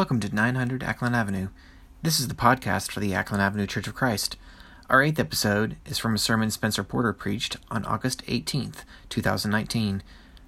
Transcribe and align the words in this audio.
Welcome 0.00 0.20
to 0.20 0.34
900 0.34 0.80
Acklen 0.80 1.12
Avenue. 1.12 1.48
This 2.00 2.20
is 2.20 2.28
the 2.28 2.34
podcast 2.34 2.90
for 2.90 3.00
the 3.00 3.10
Acklen 3.10 3.38
Avenue 3.38 3.66
Church 3.66 3.86
of 3.86 3.94
Christ. 3.94 4.38
Our 4.88 5.02
eighth 5.02 5.18
episode 5.18 5.76
is 5.84 5.98
from 5.98 6.14
a 6.14 6.18
sermon 6.18 6.50
Spencer 6.50 6.82
Porter 6.82 7.12
preached 7.12 7.58
on 7.70 7.84
August 7.84 8.24
18th, 8.24 8.84
2019. 9.10 10.02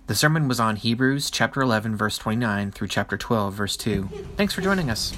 The 0.06 0.14
sermon 0.14 0.48
was 0.48 0.58
on 0.58 0.76
Hebrews 0.76 1.30
chapter 1.30 1.60
11, 1.60 1.96
verse 1.96 2.16
29 2.16 2.70
through 2.70 2.88
chapter 2.88 3.18
12, 3.18 3.52
verse 3.52 3.76
2. 3.76 4.08
Thanks 4.38 4.54
for 4.54 4.62
joining 4.62 4.88
us. 4.88 5.12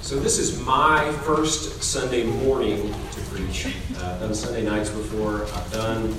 So, 0.00 0.18
this 0.18 0.36
is 0.36 0.60
my 0.66 1.12
first 1.22 1.80
Sunday 1.80 2.24
morning 2.24 2.92
to 3.12 3.20
preach. 3.30 3.66
Uh, 3.66 4.14
I've 4.14 4.20
done 4.20 4.34
Sunday 4.34 4.64
nights 4.64 4.90
before, 4.90 5.44
I've 5.44 5.72
done 5.72 6.12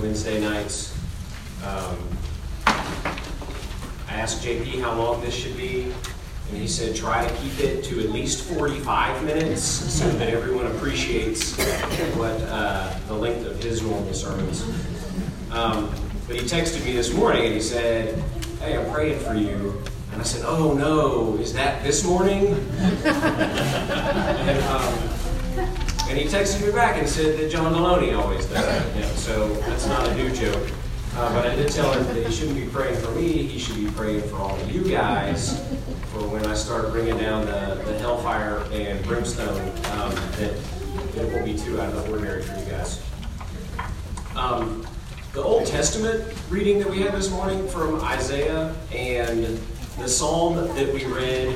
Wednesday 0.00 0.40
nights. 0.40 0.98
Um, 1.64 1.96
I 2.66 4.16
asked 4.16 4.44
JP 4.44 4.80
how 4.80 4.94
long 4.94 5.20
this 5.20 5.32
should 5.32 5.56
be, 5.56 5.92
and 6.48 6.58
he 6.58 6.68
said 6.68 6.94
try 6.94 7.26
to 7.26 7.34
keep 7.36 7.58
it 7.60 7.82
to 7.84 8.00
at 8.00 8.10
least 8.10 8.44
45 8.44 9.24
minutes 9.24 9.62
so 9.62 10.08
that 10.10 10.28
everyone 10.28 10.66
appreciates 10.66 11.56
what 12.16 12.40
uh, 12.42 12.94
the 13.08 13.14
length 13.14 13.46
of 13.46 13.62
his 13.62 13.82
normal 13.82 14.12
sermons. 14.12 14.62
Um, 15.50 15.92
but 16.26 16.36
he 16.36 16.42
texted 16.42 16.84
me 16.84 16.92
this 16.92 17.12
morning 17.12 17.44
and 17.44 17.54
he 17.54 17.60
said, 17.60 18.22
Hey, 18.60 18.76
I'm 18.76 18.90
praying 18.92 19.20
for 19.20 19.34
you. 19.34 19.82
And 20.12 20.20
I 20.20 20.24
said, 20.24 20.44
Oh 20.46 20.74
no, 20.74 21.36
is 21.40 21.52
that 21.54 21.82
this 21.82 22.04
morning? 22.04 22.46
and, 23.04 24.64
um, 24.64 24.94
and 26.08 26.18
he 26.18 26.24
texted 26.26 26.64
me 26.64 26.72
back 26.72 26.98
and 26.98 27.08
said 27.08 27.38
that 27.38 27.50
John 27.50 27.72
Maloney 27.72 28.12
always 28.12 28.46
does. 28.46 28.96
Yeah, 28.96 29.06
so 29.14 29.52
that's 29.60 29.86
not 29.86 30.06
a 30.08 30.14
new 30.14 30.30
joke. 30.34 30.68
Uh, 31.16 31.32
but 31.32 31.46
I 31.46 31.54
did 31.54 31.70
tell 31.70 31.92
him 31.92 32.04
that 32.14 32.26
he 32.26 32.32
shouldn't 32.32 32.56
be 32.56 32.66
praying 32.66 33.00
for 33.00 33.12
me, 33.12 33.44
he 33.44 33.58
should 33.58 33.76
be 33.76 33.88
praying 33.92 34.22
for 34.22 34.36
all 34.36 34.58
of 34.60 34.70
you 34.70 34.82
guys 34.82 35.62
for 36.14 36.28
when 36.28 36.46
I 36.46 36.54
start 36.54 36.92
bringing 36.92 37.18
down 37.18 37.44
the, 37.44 37.82
the 37.86 37.98
hellfire 37.98 38.64
and 38.70 39.04
brimstone, 39.04 39.60
um, 39.90 40.14
that, 40.38 40.54
it 41.16 41.32
will 41.32 41.44
be 41.44 41.58
too 41.58 41.80
out 41.80 41.92
of 41.92 42.04
the 42.04 42.10
ordinary 42.10 42.42
for 42.42 42.56
you 42.56 42.64
guys. 42.66 43.02
Um, 44.36 44.86
the 45.32 45.42
Old 45.42 45.66
Testament 45.66 46.32
reading 46.48 46.78
that 46.78 46.88
we 46.88 47.00
had 47.00 47.12
this 47.14 47.30
morning 47.30 47.66
from 47.68 48.00
Isaiah 48.00 48.72
and 48.92 49.60
the 49.98 50.08
psalm 50.08 50.54
that 50.54 50.94
we 50.94 51.04
read, 51.04 51.48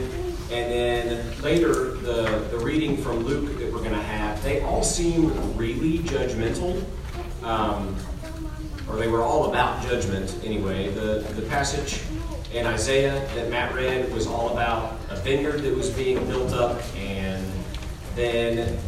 and 0.50 0.72
then 0.72 1.40
later 1.40 1.92
the, 1.94 2.44
the 2.50 2.58
reading 2.58 2.96
from 2.96 3.20
Luke 3.20 3.58
that 3.58 3.72
we're 3.72 3.78
going 3.78 3.92
to 3.92 4.02
have, 4.02 4.42
they 4.42 4.60
all 4.62 4.82
seem 4.82 5.56
really 5.56 6.00
judgmental. 6.00 6.82
Um, 7.44 7.96
or 8.88 8.96
they 8.96 9.08
were 9.08 9.22
all 9.22 9.50
about 9.50 9.82
judgment 9.82 10.34
anyway. 10.42 10.88
The, 10.88 11.24
the 11.36 11.42
passage 11.42 12.02
in 12.52 12.66
Isaiah 12.66 13.26
that 13.34 13.50
Matt 13.50 13.74
read 13.74 14.12
was 14.12 14.26
all 14.26 14.50
about 14.50 14.98
a 15.10 15.16
vineyard 15.16 15.58
that 15.58 15.76
was 15.76 15.90
being 15.90 16.24
built 16.26 16.52
up, 16.52 16.80
and 16.96 17.44
then 18.14 18.78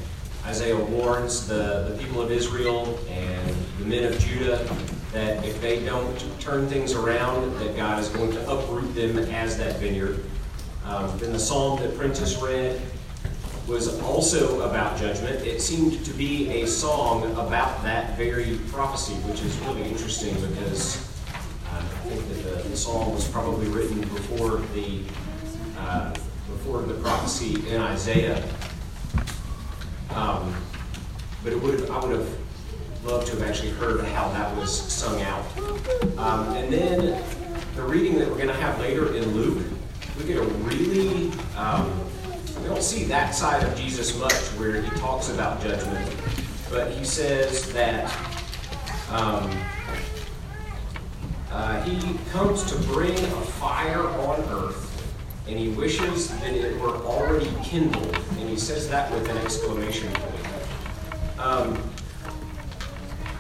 Isaiah 0.45 0.77
warns 0.77 1.47
the, 1.47 1.89
the 1.91 2.03
people 2.03 2.23
of 2.23 2.31
Israel 2.31 2.99
and 3.11 3.55
the 3.79 3.85
men 3.85 4.05
of 4.05 4.19
Judah 4.19 4.67
that 5.13 5.45
if 5.45 5.61
they 5.61 5.85
don't 5.85 6.41
turn 6.41 6.69
things 6.69 6.95
around, 6.95 7.53
that 7.59 7.77
God 7.77 7.99
is 7.99 8.09
going 8.09 8.33
to 8.33 8.51
uproot 8.51 8.95
them 8.95 9.19
as 9.19 9.59
that 9.59 9.79
vineyard. 9.79 10.25
Um, 10.87 11.19
then 11.19 11.33
the 11.33 11.39
psalm 11.39 11.81
that 11.81 11.97
Prentice 11.97 12.41
read 12.41 12.81
was 13.67 14.01
also 14.01 14.63
about 14.63 14.99
judgment. 14.99 15.47
It 15.47 15.61
seemed 15.61 16.05
to 16.05 16.13
be 16.15 16.63
a 16.63 16.67
song 16.67 17.31
about 17.33 17.83
that 17.83 18.17
very 18.17 18.59
prophecy, 18.69 19.15
which 19.29 19.43
is 19.43 19.57
really 19.59 19.85
interesting 19.85 20.35
because 20.49 21.10
think 22.11 22.29
that 22.29 22.63
the, 22.63 22.69
the 22.69 22.77
psalm 22.77 23.15
was 23.15 23.29
probably 23.29 23.69
written 23.69 24.01
before 24.01 24.59
the 24.75 25.03
uh, 25.79 26.11
before 26.49 26.83
the 26.83 26.95
prophecy 26.95 27.69
in 27.69 27.81
Isaiah. 27.81 28.43
Um, 30.11 30.55
but 31.45 31.53
it 31.53 31.63
would 31.63 31.79
have, 31.79 31.91
I 31.91 32.01
would 32.01 32.19
have 32.19 32.37
loved 33.05 33.29
to 33.29 33.39
have 33.39 33.49
actually 33.49 33.71
heard 33.71 34.05
how 34.07 34.29
that 34.33 34.55
was 34.57 34.77
sung 34.77 35.23
out. 35.23 35.45
Um, 36.19 36.49
and 36.57 36.73
then 36.73 37.23
the 37.77 37.83
reading 37.83 38.19
that 38.19 38.29
we're 38.29 38.35
going 38.37 38.49
to 38.49 38.55
have 38.55 38.79
later 38.81 39.15
in 39.15 39.25
Luke, 39.33 39.65
we 40.19 40.25
get 40.25 40.37
a 40.37 40.43
really 40.43 41.31
um, 41.57 41.91
we 42.61 42.69
don't 42.69 42.83
see 42.83 43.05
that 43.05 43.35
side 43.35 43.63
of 43.63 43.75
Jesus 43.79 44.19
much 44.19 44.35
where 44.59 44.83
he 44.83 44.91
talks 44.99 45.31
about 45.31 45.63
judgment, 45.63 46.15
but 46.69 46.91
he 46.91 47.05
says 47.05 47.73
that 47.73 48.13
um, 49.11 49.49
uh, 51.51 51.83
he 51.83 52.17
comes 52.31 52.65
to 52.65 52.79
bring 52.93 53.13
a 53.13 53.41
fire 53.59 54.07
on 54.07 54.41
earth, 54.51 54.87
and 55.49 55.59
he 55.59 55.71
wishes 55.71 56.29
that 56.29 56.55
it 56.55 56.79
were 56.81 56.97
already 56.99 57.51
kindled, 57.65 58.15
and 58.39 58.49
he 58.49 58.57
says 58.57 58.89
that 58.89 59.11
with 59.13 59.29
an 59.29 59.37
exclamation 59.39 60.13
point. 60.13 61.39
Um, 61.41 61.77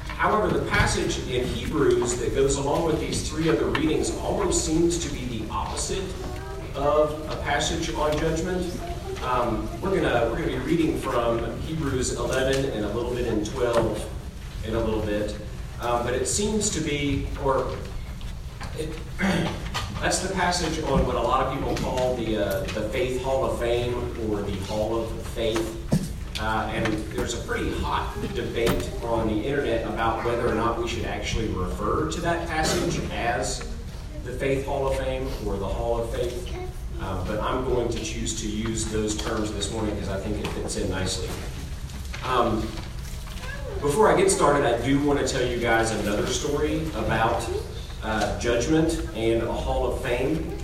however, 0.08 0.48
the 0.48 0.68
passage 0.70 1.18
in 1.28 1.46
Hebrews 1.46 2.18
that 2.18 2.34
goes 2.34 2.56
along 2.56 2.86
with 2.86 2.98
these 2.98 3.28
three 3.28 3.48
other 3.48 3.66
readings 3.66 4.16
almost 4.16 4.64
seems 4.64 4.98
to 5.06 5.12
be 5.14 5.38
the 5.38 5.48
opposite 5.52 6.02
of 6.74 7.12
a 7.30 7.36
passage 7.42 7.94
on 7.94 8.10
judgment. 8.18 8.76
Um, 9.22 9.68
we're 9.80 9.94
gonna 9.94 10.28
we're 10.30 10.38
gonna 10.38 10.48
be 10.48 10.58
reading 10.58 10.98
from 10.98 11.60
Hebrews 11.60 12.16
11 12.16 12.70
and 12.70 12.84
a 12.86 12.88
little 12.88 13.14
bit 13.14 13.26
in 13.26 13.44
12 13.44 14.10
in 14.66 14.74
a 14.74 14.80
little 14.80 15.02
bit, 15.02 15.36
um, 15.80 16.04
but 16.04 16.14
it 16.14 16.26
seems 16.26 16.70
to 16.70 16.80
be 16.80 17.28
or 17.44 17.76
it, 18.80 18.96
that's 20.00 20.20
the 20.20 20.32
passage 20.34 20.82
on 20.84 21.06
what 21.06 21.16
a 21.16 21.20
lot 21.20 21.46
of 21.46 21.54
people 21.54 21.76
call 21.76 22.14
the 22.16 22.36
uh, 22.36 22.60
the 22.60 22.88
Faith 22.88 23.22
Hall 23.22 23.44
of 23.44 23.58
Fame 23.58 23.94
or 24.30 24.42
the 24.42 24.56
Hall 24.64 24.96
of 25.02 25.10
Faith. 25.28 25.76
Uh, 26.40 26.72
and 26.74 26.86
there's 27.12 27.34
a 27.34 27.46
pretty 27.46 27.70
hot 27.80 28.16
debate 28.34 28.90
on 29.02 29.28
the 29.28 29.44
internet 29.44 29.86
about 29.86 30.24
whether 30.24 30.48
or 30.48 30.54
not 30.54 30.80
we 30.80 30.88
should 30.88 31.04
actually 31.04 31.48
refer 31.48 32.10
to 32.10 32.18
that 32.22 32.48
passage 32.48 32.98
as 33.12 33.58
the 34.24 34.32
Faith 34.32 34.64
Hall 34.64 34.88
of 34.88 34.96
Fame 34.96 35.28
or 35.46 35.58
the 35.58 35.68
Hall 35.68 36.00
of 36.00 36.10
Faith. 36.14 36.50
Uh, 36.98 37.24
but 37.26 37.40
I'm 37.40 37.64
going 37.64 37.90
to 37.90 37.98
choose 38.02 38.40
to 38.40 38.48
use 38.48 38.86
those 38.86 39.16
terms 39.16 39.52
this 39.52 39.70
morning 39.70 39.94
because 39.94 40.08
I 40.08 40.18
think 40.18 40.38
it 40.38 40.48
fits 40.48 40.78
in 40.78 40.90
nicely. 40.90 41.28
Um, 42.24 42.60
before 43.80 44.10
I 44.12 44.16
get 44.18 44.30
started, 44.30 44.64
I 44.66 44.80
do 44.84 45.02
want 45.04 45.18
to 45.18 45.26
tell 45.26 45.46
you 45.46 45.58
guys 45.58 45.90
another 45.90 46.26
story 46.26 46.86
about 46.94 47.46
uh, 48.02 48.38
judgment 48.38 49.08
and 49.14 49.42
a 49.42 49.52
Hall 49.52 49.92
of 49.92 50.02
Fame. 50.02 50.56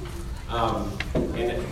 Um, 0.49 0.97
and 1.15 1.63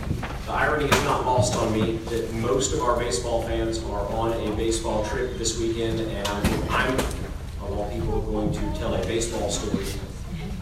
the 0.45 0.51
irony 0.51 0.85
is 0.85 1.03
not 1.03 1.25
lost 1.25 1.55
on 1.55 1.73
me 1.73 1.97
that 2.09 2.31
most 2.33 2.73
of 2.73 2.81
our 2.81 2.99
baseball 2.99 3.41
fans 3.43 3.83
are 3.85 4.07
on 4.11 4.33
a 4.33 4.55
baseball 4.55 5.05
trip 5.05 5.37
this 5.37 5.59
weekend, 5.59 5.99
and 5.99 6.27
I'm, 6.69 6.99
of 6.99 7.71
all 7.71 7.89
people, 7.91 8.21
going 8.21 8.51
to 8.51 8.79
tell 8.79 8.93
a 8.93 9.05
baseball 9.05 9.49
story. 9.49 9.85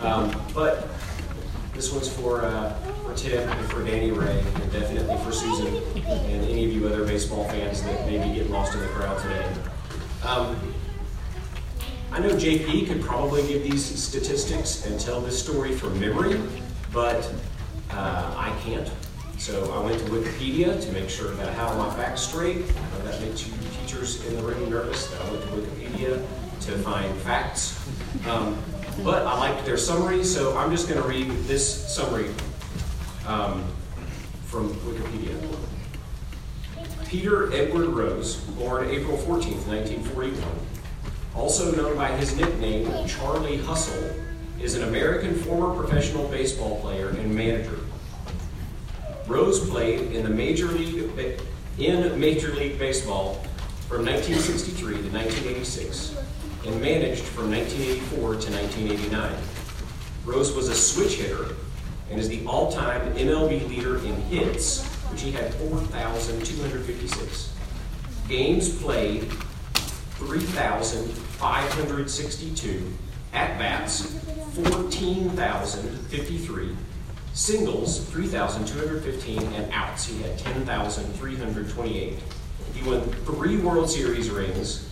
Um, 0.02 0.36
but 0.54 0.90
this 1.74 1.92
one's 1.92 2.08
for, 2.08 2.44
uh, 2.44 2.74
for 3.04 3.16
Tim 3.16 3.50
and 3.50 3.72
for 3.72 3.84
Danny 3.84 4.12
Ray, 4.12 4.40
and 4.40 4.72
definitely 4.72 5.18
for 5.26 5.32
Susan 5.32 5.76
and 6.06 6.46
any 6.46 6.66
of 6.66 6.72
you 6.72 6.88
other 6.88 7.06
baseball 7.06 7.46
fans 7.50 7.82
that 7.84 8.06
may 8.06 8.20
be 8.20 8.36
getting 8.36 8.52
lost 8.52 8.74
in 8.76 8.80
the 8.80 8.88
crowd 8.88 9.20
today. 9.22 9.54
Um, 10.24 10.74
I 12.14 12.20
know 12.20 12.30
JP 12.30 12.88
could 12.88 13.02
probably 13.02 13.42
give 13.48 13.64
these 13.64 13.84
statistics 13.84 14.86
and 14.86 15.00
tell 15.00 15.20
this 15.20 15.42
story 15.42 15.72
from 15.72 16.00
memory, 16.00 16.40
but 16.92 17.28
uh, 17.90 18.36
I 18.38 18.56
can't. 18.62 18.88
So 19.40 19.74
I 19.74 19.84
went 19.84 19.98
to 19.98 20.06
Wikipedia 20.12 20.80
to 20.80 20.92
make 20.92 21.10
sure 21.10 21.32
that 21.32 21.50
I 21.50 21.54
have 21.54 21.76
my 21.76 21.92
facts 21.96 22.22
straight. 22.22 22.68
That 23.04 23.20
makes 23.20 23.48
you 23.48 23.54
teachers 23.82 24.24
in 24.28 24.36
the 24.36 24.44
room 24.44 24.70
nervous 24.70 25.08
that 25.08 25.22
I 25.24 25.32
went 25.32 25.42
to 25.42 25.50
Wikipedia 25.50 26.24
to 26.62 26.72
find 26.84 27.18
facts. 27.22 27.84
Um, 28.28 28.62
but 29.04 29.26
I 29.26 29.36
liked 29.40 29.66
their 29.66 29.78
summary, 29.78 30.24
so 30.24 30.56
I'm 30.56 30.70
just 30.70 30.88
going 30.88 31.02
to 31.02 31.08
read 31.08 31.32
this 31.46 31.92
summary 31.92 32.30
um, 33.26 33.66
from 34.46 34.70
Wikipedia. 34.76 35.36
Peter 37.08 37.52
Edward 37.54 37.88
Rose, 37.88 38.36
born 38.36 38.88
April 38.92 39.18
14, 39.18 39.54
1941, 39.68 40.44
also 41.36 41.72
known 41.72 41.96
by 41.96 42.12
his 42.16 42.36
nickname 42.36 43.08
Charlie 43.08 43.58
Hustle, 43.58 44.14
is 44.62 44.76
an 44.76 44.84
American 44.84 45.36
former 45.36 45.76
professional 45.76 46.28
baseball 46.30 46.80
player 46.80 47.10
and 47.10 47.34
manager. 47.36 47.80
Rose 49.28 49.70
played 49.70 50.14
in 50.14 50.24
the 50.24 50.30
Major 50.30 50.68
League 50.68 51.12
in 51.78 52.20
Major 52.20 52.54
League 52.54 52.78
Baseball 52.78 53.36
from 53.88 54.06
1963 54.06 54.94
to 54.98 55.10
1986 55.10 56.16
and 56.66 56.82
managed 56.82 57.24
from 57.24 57.52
1984 57.52 58.20
to 58.20 58.52
1989. 58.52 59.34
Rose 60.26 60.54
was 60.54 60.70
a 60.70 60.76
switch 60.76 61.16
hitter 61.16 61.56
and 62.10 62.20
is 62.20 62.30
the 62.30 62.46
all-time 62.46 63.02
MLB 63.16 63.68
leader 63.68 63.98
in 63.98 64.16
hits, 64.24 64.86
which 65.12 65.22
he 65.22 65.32
had 65.32 65.54
4,256. 65.56 67.54
Games 68.30 68.82
played, 68.82 69.32
3,562. 70.18 72.94
At-bats, 73.34 74.14
14,053. 74.54 76.70
Singles, 77.34 78.06
3,215, 78.06 79.42
and 79.42 79.74
outs, 79.74 80.06
he 80.06 80.22
had 80.22 80.38
10,328. 80.38 82.20
He 82.76 82.88
won 82.88 83.02
three 83.02 83.58
World 83.58 83.90
Series 83.90 84.30
rings, 84.30 84.88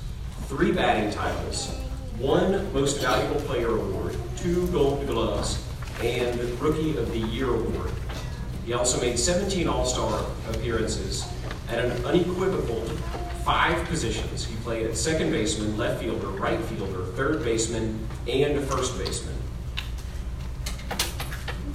three 0.48 0.72
batting 0.72 1.12
titles, 1.12 1.70
one 2.18 2.74
Most 2.74 3.00
Valuable 3.00 3.40
Player 3.42 3.76
award, 3.76 4.16
two 4.38 4.66
Gold 4.68 5.06
Gloves, 5.06 5.64
and 6.02 6.40
the 6.40 6.48
Rookie 6.56 6.98
of 6.98 7.12
the 7.12 7.20
Year 7.20 7.54
award. 7.54 7.92
He 8.66 8.74
also 8.74 9.00
made 9.00 9.20
17 9.20 9.68
All 9.68 9.86
Star 9.86 10.26
appearances 10.50 11.28
at 11.70 11.86
an 11.86 12.04
unequivocal 12.06 12.84
five 13.44 13.86
positions. 13.88 14.46
He 14.46 14.56
played 14.58 14.86
at 14.86 14.96
second 14.96 15.32
baseman, 15.32 15.78
left 15.78 16.02
fielder, 16.02 16.28
right 16.28 16.60
fielder, 16.62 17.06
third 17.14 17.44
baseman, 17.44 18.08
and 18.28 18.64
first 18.66 18.98
baseman. 18.98 19.36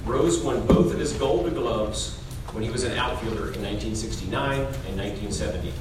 Rose 0.05 0.41
won 0.41 0.65
both 0.65 0.93
of 0.93 0.99
his 0.99 1.13
Gold 1.13 1.53
Gloves 1.53 2.17
when 2.53 2.63
he 2.63 2.69
was 2.69 2.83
an 2.83 2.97
outfielder 2.97 3.53
in 3.53 3.61
1969 3.61 4.59
and 4.59 4.97
1970. 4.97 5.73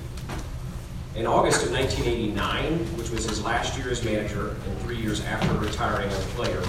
In 1.14 1.26
August 1.26 1.64
of 1.64 1.72
1989, 1.72 2.78
which 2.98 3.10
was 3.10 3.24
his 3.24 3.42
last 3.42 3.78
year 3.78 3.88
as 3.88 4.04
manager 4.04 4.50
and 4.50 4.78
three 4.80 4.96
years 4.96 5.24
after 5.24 5.54
retiring 5.58 6.10
as 6.10 6.24
a 6.24 6.28
player, 6.30 6.62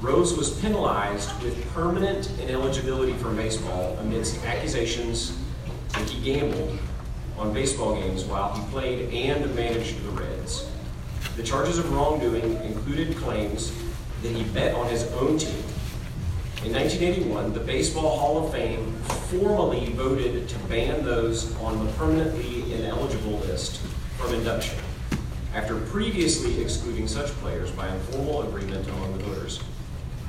Rose 0.00 0.36
was 0.36 0.50
penalized 0.60 1.30
with 1.42 1.66
permanent 1.72 2.30
ineligibility 2.40 3.14
for 3.14 3.30
baseball 3.30 3.96
amidst 4.00 4.44
accusations 4.44 5.36
that 5.94 6.08
he 6.08 6.22
gambled 6.22 6.78
on 7.38 7.52
baseball 7.52 7.94
games 7.94 8.24
while 8.24 8.54
he 8.54 8.62
played 8.70 9.12
and 9.12 9.54
managed 9.54 10.02
the 10.04 10.10
Reds. 10.10 10.68
The 11.36 11.42
charges 11.42 11.78
of 11.78 11.92
wrongdoing 11.92 12.62
included 12.62 13.16
claims 13.16 13.72
that 14.22 14.32
he 14.32 14.44
bet 14.44 14.74
on 14.74 14.88
his 14.88 15.04
own 15.12 15.38
team. 15.38 15.64
In 16.64 16.72
1981, 16.74 17.54
the 17.54 17.60
Baseball 17.60 18.18
Hall 18.18 18.46
of 18.46 18.52
Fame 18.52 18.92
formally 19.30 19.86
voted 19.94 20.48
to 20.48 20.58
ban 20.68 21.04
those 21.04 21.56
on 21.56 21.84
the 21.84 21.92
permanently 21.94 22.72
ineligible 22.72 23.38
list 23.40 23.78
from 24.16 24.32
induction, 24.34 24.78
after 25.54 25.76
previously 25.76 26.62
excluding 26.62 27.08
such 27.08 27.28
players 27.40 27.72
by 27.72 27.88
informal 27.88 28.42
agreement 28.42 28.86
among 28.86 29.18
the 29.18 29.24
voters. 29.24 29.60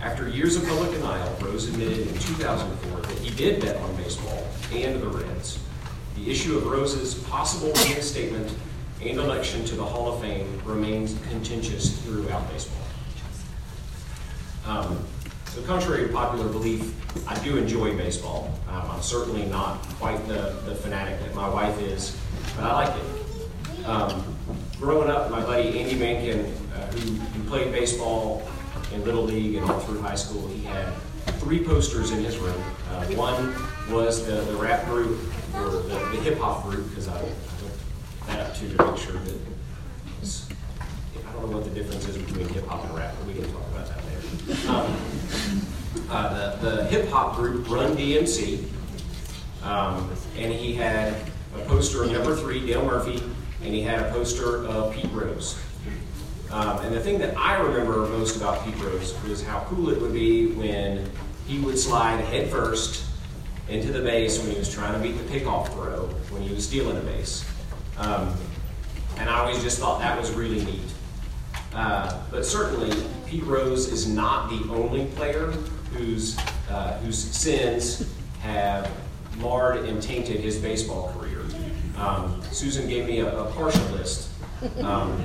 After 0.01 0.27
years 0.27 0.55
of 0.55 0.67
public 0.67 0.91
denial, 0.91 1.37
Rose 1.39 1.69
admitted 1.69 2.07
in 2.07 2.13
2004 2.15 3.01
that 3.01 3.19
he 3.19 3.29
did 3.35 3.61
bet 3.61 3.77
on 3.77 3.95
baseball 3.95 4.47
and 4.71 5.01
the 5.01 5.07
Reds. 5.07 5.59
The 6.15 6.29
issue 6.29 6.57
of 6.57 6.65
Rose's 6.65 7.15
possible 7.15 7.71
reinstatement 7.87 8.55
and 9.01 9.19
election 9.19 9.65
to 9.65 9.75
the 9.75 9.83
Hall 9.83 10.13
of 10.13 10.21
Fame 10.21 10.61
remains 10.63 11.17
contentious 11.29 11.99
throughout 12.01 12.49
baseball. 12.51 12.77
Um, 14.65 15.05
so, 15.47 15.61
contrary 15.63 16.07
to 16.07 16.13
popular 16.13 16.47
belief, 16.47 16.93
I 17.27 17.37
do 17.43 17.57
enjoy 17.57 17.95
baseball. 17.97 18.51
Um, 18.69 18.89
I'm 18.91 19.01
certainly 19.01 19.45
not 19.45 19.83
quite 19.99 20.25
the, 20.27 20.55
the 20.65 20.75
fanatic 20.75 21.19
that 21.19 21.35
my 21.35 21.49
wife 21.49 21.79
is, 21.81 22.17
but 22.55 22.65
I 22.65 22.85
like 22.85 22.95
it. 22.95 23.85
Um, 23.85 24.35
growing 24.79 25.09
up, 25.09 25.29
my 25.29 25.41
buddy 25.41 25.79
Andy 25.79 25.95
Mankin, 25.95 26.45
uh, 26.73 26.87
who, 26.87 26.99
who 26.99 27.49
played 27.49 27.71
baseball 27.71 28.47
in 28.93 29.03
Little 29.03 29.23
League 29.23 29.55
and 29.55 29.69
all 29.69 29.79
through 29.81 30.01
high 30.01 30.15
school, 30.15 30.47
he 30.47 30.63
had 30.63 30.93
three 31.39 31.63
posters 31.63 32.11
in 32.11 32.23
his 32.23 32.37
room. 32.37 32.61
Uh, 32.89 33.05
one 33.15 33.53
was 33.93 34.25
the, 34.25 34.41
the 34.51 34.55
rap 34.55 34.85
group 34.85 35.19
or 35.55 35.69
the, 35.69 35.77
the 35.79 36.21
hip 36.21 36.37
hop 36.39 36.63
group 36.63 36.89
because 36.89 37.07
I, 37.07 37.17
I 37.17 37.21
looked 37.21 38.27
that 38.27 38.39
up 38.39 38.55
to 38.55 38.63
make 38.63 38.97
sure 38.97 39.13
that 39.13 39.35
it's, 40.21 40.47
I 41.27 41.31
don't 41.33 41.49
know 41.49 41.57
what 41.57 41.65
the 41.65 41.71
difference 41.71 42.07
is 42.07 42.17
between 42.17 42.47
hip 42.49 42.65
hop 42.67 42.83
and 42.85 42.95
rap, 42.95 43.13
but 43.17 43.27
we 43.27 43.33
can 43.33 43.51
talk 43.51 43.67
about 43.71 43.87
that 43.87 43.99
later. 44.05 44.69
Um, 44.69 44.97
uh, 46.09 46.57
the 46.57 46.69
the 46.69 46.85
hip 46.85 47.09
hop 47.09 47.35
group 47.35 47.69
Run 47.69 47.95
DMC, 47.95 48.65
um, 49.63 50.09
and 50.37 50.51
he 50.51 50.73
had 50.73 51.13
a 51.55 51.59
poster 51.65 52.03
of 52.03 52.11
number 52.11 52.35
three, 52.35 52.65
Dale 52.65 52.83
Murphy, 52.85 53.21
and 53.63 53.73
he 53.73 53.81
had 53.81 53.99
a 53.99 54.11
poster 54.11 54.65
of 54.65 54.93
Pete 54.93 55.11
Rose. 55.11 55.59
Um, 56.51 56.79
and 56.79 56.93
the 56.93 56.99
thing 56.99 57.17
that 57.19 57.35
I 57.35 57.59
remember 57.59 57.97
most 58.09 58.37
about 58.37 58.63
Pete 58.63 58.79
Rose 58.79 59.15
was 59.23 59.43
how 59.43 59.65
cool 59.69 59.89
it 59.89 59.99
would 59.99 60.13
be 60.13 60.51
when 60.51 61.09
he 61.47 61.59
would 61.59 61.79
slide 61.79 62.23
head 62.25 62.49
first 62.49 63.05
into 63.69 63.91
the 63.91 64.01
base 64.01 64.39
when 64.39 64.51
he 64.51 64.57
was 64.57 64.73
trying 64.73 64.93
to 64.93 64.99
beat 64.99 65.17
the 65.17 65.23
pickoff 65.33 65.69
throw, 65.69 66.07
when 66.29 66.41
he 66.41 66.53
was 66.53 66.67
stealing 66.67 66.97
a 66.97 67.01
base. 67.01 67.45
Um, 67.97 68.35
and 69.17 69.29
I 69.29 69.39
always 69.39 69.61
just 69.61 69.79
thought 69.79 69.99
that 69.99 70.19
was 70.19 70.31
really 70.31 70.63
neat. 70.65 70.81
Uh, 71.73 72.21
but 72.29 72.45
certainly, 72.45 72.91
Pete 73.25 73.43
Rose 73.43 73.91
is 73.91 74.07
not 74.07 74.49
the 74.49 74.73
only 74.73 75.05
player 75.15 75.51
whose, 75.93 76.37
uh, 76.69 76.97
whose 76.99 77.17
sins 77.17 78.13
have 78.41 78.91
marred 79.37 79.85
and 79.85 80.01
tainted 80.01 80.39
his 80.39 80.57
baseball 80.57 81.13
career. 81.17 81.41
Um, 81.97 82.41
Susan 82.51 82.87
gave 82.87 83.05
me 83.07 83.19
a, 83.19 83.39
a 83.39 83.51
partial 83.51 83.83
list. 83.91 84.29
Um, 84.81 85.17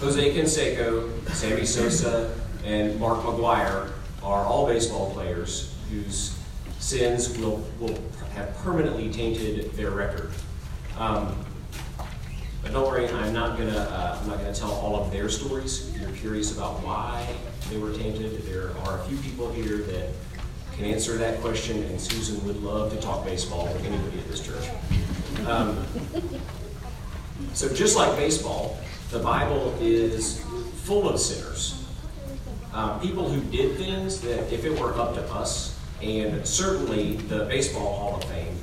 Jose 0.00 0.34
Canseco, 0.34 1.28
Sammy 1.30 1.66
Sosa, 1.66 2.34
and 2.64 2.98
Mark 2.98 3.20
McGwire 3.20 3.90
are 4.22 4.44
all 4.44 4.66
baseball 4.66 5.12
players 5.12 5.74
whose 5.90 6.37
sins 6.78 7.36
will, 7.38 7.64
will 7.78 7.98
have 8.34 8.54
permanently 8.58 9.10
tainted 9.10 9.72
their 9.72 9.90
record. 9.90 10.30
Um, 10.98 11.44
but 12.62 12.72
don't 12.72 12.86
worry, 12.86 13.08
I'm 13.08 13.32
not 13.32 13.56
gonna 13.56 13.78
uh, 13.78 14.18
I'm 14.20 14.28
not 14.28 14.38
gonna 14.38 14.54
tell 14.54 14.72
all 14.72 14.96
of 14.96 15.12
their 15.12 15.28
stories. 15.28 15.88
If 15.94 16.00
you're 16.00 16.10
curious 16.10 16.56
about 16.56 16.82
why 16.82 17.26
they 17.70 17.78
were 17.78 17.92
tainted, 17.92 18.42
there 18.42 18.76
are 18.84 18.98
a 18.98 19.04
few 19.04 19.16
people 19.18 19.50
here 19.52 19.78
that 19.78 20.10
can 20.74 20.84
answer 20.84 21.16
that 21.16 21.40
question, 21.40 21.82
and 21.84 22.00
Susan 22.00 22.44
would 22.46 22.62
love 22.62 22.92
to 22.92 23.00
talk 23.00 23.24
baseball 23.24 23.66
with 23.66 23.84
anybody 23.84 24.18
at 24.18 24.28
this 24.28 24.44
church. 24.44 24.68
Um, 25.46 25.84
so 27.52 27.72
just 27.72 27.96
like 27.96 28.16
baseball, 28.16 28.78
the 29.10 29.18
Bible 29.18 29.74
is 29.80 30.44
full 30.82 31.08
of 31.08 31.20
sinners. 31.20 31.84
Um, 32.72 33.00
people 33.00 33.28
who 33.28 33.40
did 33.50 33.76
things 33.76 34.20
that, 34.20 34.52
if 34.52 34.64
it 34.64 34.78
were 34.78 34.94
up 34.98 35.14
to 35.14 35.22
us, 35.32 35.77
and 36.02 36.46
certainly 36.46 37.16
the 37.16 37.44
Baseball 37.44 37.94
Hall 37.96 38.16
of 38.16 38.24
Fame, 38.24 38.56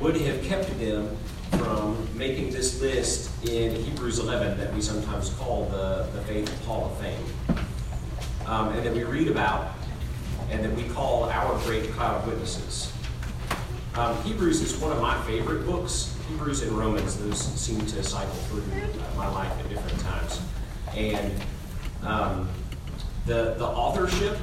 would 0.00 0.16
have 0.16 0.42
kept 0.44 0.78
them 0.78 1.16
from 1.58 2.08
making 2.16 2.50
this 2.50 2.80
list 2.80 3.30
in 3.44 3.74
Hebrews 3.74 4.18
11 4.18 4.58
that 4.58 4.72
we 4.72 4.80
sometimes 4.80 5.30
call 5.30 5.66
the, 5.66 6.06
the 6.12 6.20
Faith 6.22 6.64
Hall 6.64 6.86
of 6.86 6.98
Fame. 6.98 7.24
Um, 8.46 8.68
and 8.72 8.86
that 8.86 8.94
we 8.94 9.04
read 9.04 9.28
about, 9.28 9.74
and 10.50 10.64
that 10.64 10.74
we 10.74 10.84
call 10.84 11.24
our 11.24 11.58
great 11.64 11.90
cloud 11.92 12.22
of 12.22 12.26
witnesses. 12.26 12.92
Um, 13.94 14.16
Hebrews 14.22 14.62
is 14.62 14.76
one 14.78 14.92
of 14.92 15.02
my 15.02 15.20
favorite 15.22 15.66
books. 15.66 16.16
Hebrews 16.30 16.62
and 16.62 16.72
Romans, 16.72 17.18
those 17.18 17.38
seem 17.38 17.80
to 17.80 18.02
cycle 18.02 18.32
through 18.32 18.62
my 19.16 19.28
life 19.28 19.52
at 19.58 19.68
different 19.68 19.98
times. 20.00 20.40
And 20.94 21.34
um, 22.02 22.48
the, 23.26 23.54
the 23.58 23.66
authorship 23.66 24.38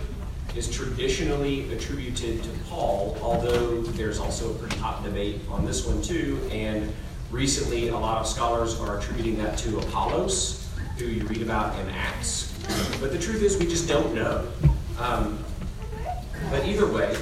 is 0.56 0.72
traditionally 0.72 1.72
attributed 1.74 2.42
to 2.44 2.50
Paul, 2.70 3.18
although 3.22 3.82
there's 3.82 4.20
also 4.20 4.52
a 4.52 4.54
pretty 4.56 4.78
hot 4.78 5.04
debate 5.04 5.42
on 5.50 5.66
this 5.66 5.86
one 5.86 6.02
too. 6.02 6.40
And 6.52 6.94
recently, 7.30 7.90
a 7.90 7.98
lot 7.98 8.20
of 8.20 8.28
scholars 8.28 8.80
are 8.80 8.98
attributing 8.98 9.38
that 9.38 9.58
to 9.60 9.80
Apollos, 9.80 10.70
who 10.98 11.06
you 11.06 11.24
read 11.26 11.42
about 11.42 11.78
in 11.80 11.90
Acts. 11.90 12.58
But 13.02 13.12
the 13.12 13.20
truth 13.20 13.42
is, 13.42 13.58
we 13.58 13.68
just 13.68 13.88
don't 13.88 14.14
know. 14.16 14.48
Um, 14.98 15.44
but 16.50 16.66
either 16.66 16.86
way, 16.86 17.16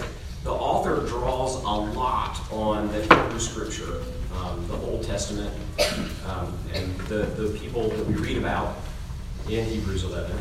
the 0.44 0.52
author 0.52 1.08
draws 1.08 1.56
a 1.56 1.98
lot 1.98 2.40
on 2.52 2.92
the 2.92 3.02
Hebrew 3.02 3.40
Scripture, 3.40 4.02
um, 4.36 4.68
the 4.68 4.76
Old 4.76 5.04
Testament, 5.04 5.54
um, 6.28 6.58
and 6.74 6.96
the, 7.02 7.26
the 7.42 7.58
people 7.58 7.90
that 7.90 8.06
we 8.06 8.14
read 8.16 8.38
about 8.38 8.78
in 9.50 9.66
Hebrews 9.66 10.04
11. 10.04 10.38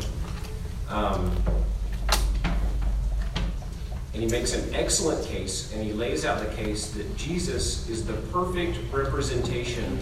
And 4.13 4.21
he 4.21 4.29
makes 4.29 4.53
an 4.53 4.73
excellent 4.75 5.25
case, 5.25 5.73
and 5.73 5.83
he 5.83 5.91
lays 5.91 6.23
out 6.23 6.39
the 6.39 6.53
case 6.55 6.91
that 6.91 7.17
Jesus 7.17 7.89
is 7.89 8.05
the 8.05 8.13
perfect 8.31 8.77
representation 8.93 9.97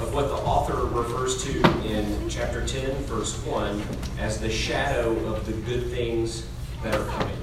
of 0.00 0.14
what 0.14 0.28
the 0.28 0.34
author 0.34 0.84
refers 0.86 1.42
to 1.44 1.58
in 1.86 2.28
chapter 2.28 2.64
10, 2.64 2.94
verse 3.04 3.36
1, 3.44 3.82
as 4.20 4.38
the 4.38 4.50
shadow 4.50 5.12
of 5.26 5.44
the 5.46 5.52
good 5.52 5.90
things 5.90 6.46
that 6.84 6.94
are 6.94 7.06
coming. 7.06 7.36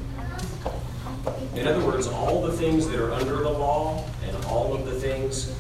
In 1.56 1.68
other 1.68 1.86
words, 1.86 2.08
all 2.08 2.42
the 2.42 2.54
things 2.54 2.88
that 2.88 3.00
are 3.00 3.12
under 3.12 3.38
the 3.38 3.50
law 3.50 4.06
and 4.26 4.46
all 4.46 4.74
of 4.74 4.86
the 4.86 4.94
things 4.94 5.54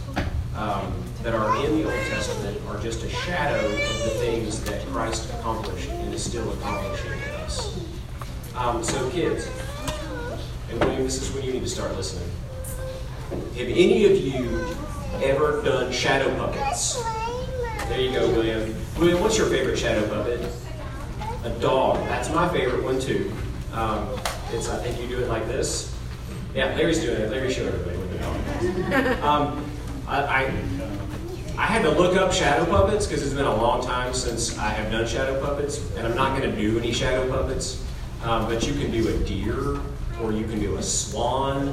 um, 0.55 0.93
that 1.23 1.33
are 1.33 1.65
in 1.65 1.79
the 1.79 1.85
Old 1.85 2.05
Testament 2.07 2.59
are 2.67 2.79
just 2.79 3.03
a 3.03 3.09
shadow 3.09 3.65
of 3.65 4.03
the 4.03 4.09
things 4.19 4.63
that 4.63 4.85
Christ 4.87 5.29
accomplished 5.33 5.89
and 5.89 6.13
is 6.13 6.23
still 6.23 6.51
accomplishing 6.53 7.11
in 7.11 7.29
us. 7.41 7.79
Um, 8.55 8.83
so, 8.83 9.09
kids, 9.09 9.47
and 10.73 10.83
William, 10.83 11.03
this 11.03 11.21
is 11.21 11.33
when 11.33 11.43
you 11.43 11.53
need 11.53 11.61
to 11.61 11.69
start 11.69 11.95
listening. 11.95 12.29
Have 13.29 13.67
any 13.67 14.05
of 14.05 14.17
you 14.17 14.75
ever 15.23 15.61
done 15.61 15.91
shadow 15.91 16.35
puppets? 16.35 17.01
There 17.87 17.99
you 17.99 18.11
go, 18.11 18.27
William. 18.31 18.75
William, 18.97 19.21
what's 19.21 19.37
your 19.37 19.47
favorite 19.47 19.77
shadow 19.77 20.07
puppet? 20.07 20.41
A 21.43 21.49
dog. 21.59 21.97
That's 22.07 22.29
my 22.29 22.49
favorite 22.49 22.83
one 22.83 22.99
too. 22.99 23.31
Um, 23.73 24.09
it's 24.51 24.69
I 24.69 24.81
think 24.81 24.99
you 24.99 25.07
do 25.07 25.23
it 25.23 25.29
like 25.29 25.45
this. 25.47 25.95
Yeah, 26.55 26.75
Larry's 26.75 26.99
doing 27.01 27.21
it. 27.21 27.29
Larry 27.29 27.51
showed 27.51 27.73
everybody 27.73 27.97
what 27.97 28.89
they're 28.89 29.01
doing. 29.01 29.23
Um, 29.23 29.65
I, 30.07 30.21
I, 30.21 30.41
I 31.57 31.65
had 31.65 31.81
to 31.83 31.89
look 31.89 32.15
up 32.15 32.31
shadow 32.31 32.65
puppets 32.65 33.07
because 33.07 33.23
it's 33.23 33.33
been 33.33 33.45
a 33.45 33.55
long 33.55 33.85
time 33.85 34.13
since 34.13 34.57
I 34.57 34.69
have 34.69 34.91
done 34.91 35.07
shadow 35.07 35.39
puppets, 35.43 35.79
and 35.95 36.07
I'm 36.07 36.15
not 36.15 36.37
going 36.37 36.49
to 36.49 36.55
do 36.55 36.77
any 36.79 36.91
shadow 36.91 37.29
puppets. 37.29 37.83
Um, 38.23 38.45
but 38.45 38.65
you 38.65 38.73
can 38.73 38.89
do 38.91 39.07
a 39.09 39.17
deer 39.25 39.79
or 40.21 40.31
you 40.31 40.45
can 40.45 40.59
do 40.59 40.75
a 40.77 40.83
swan. 40.83 41.69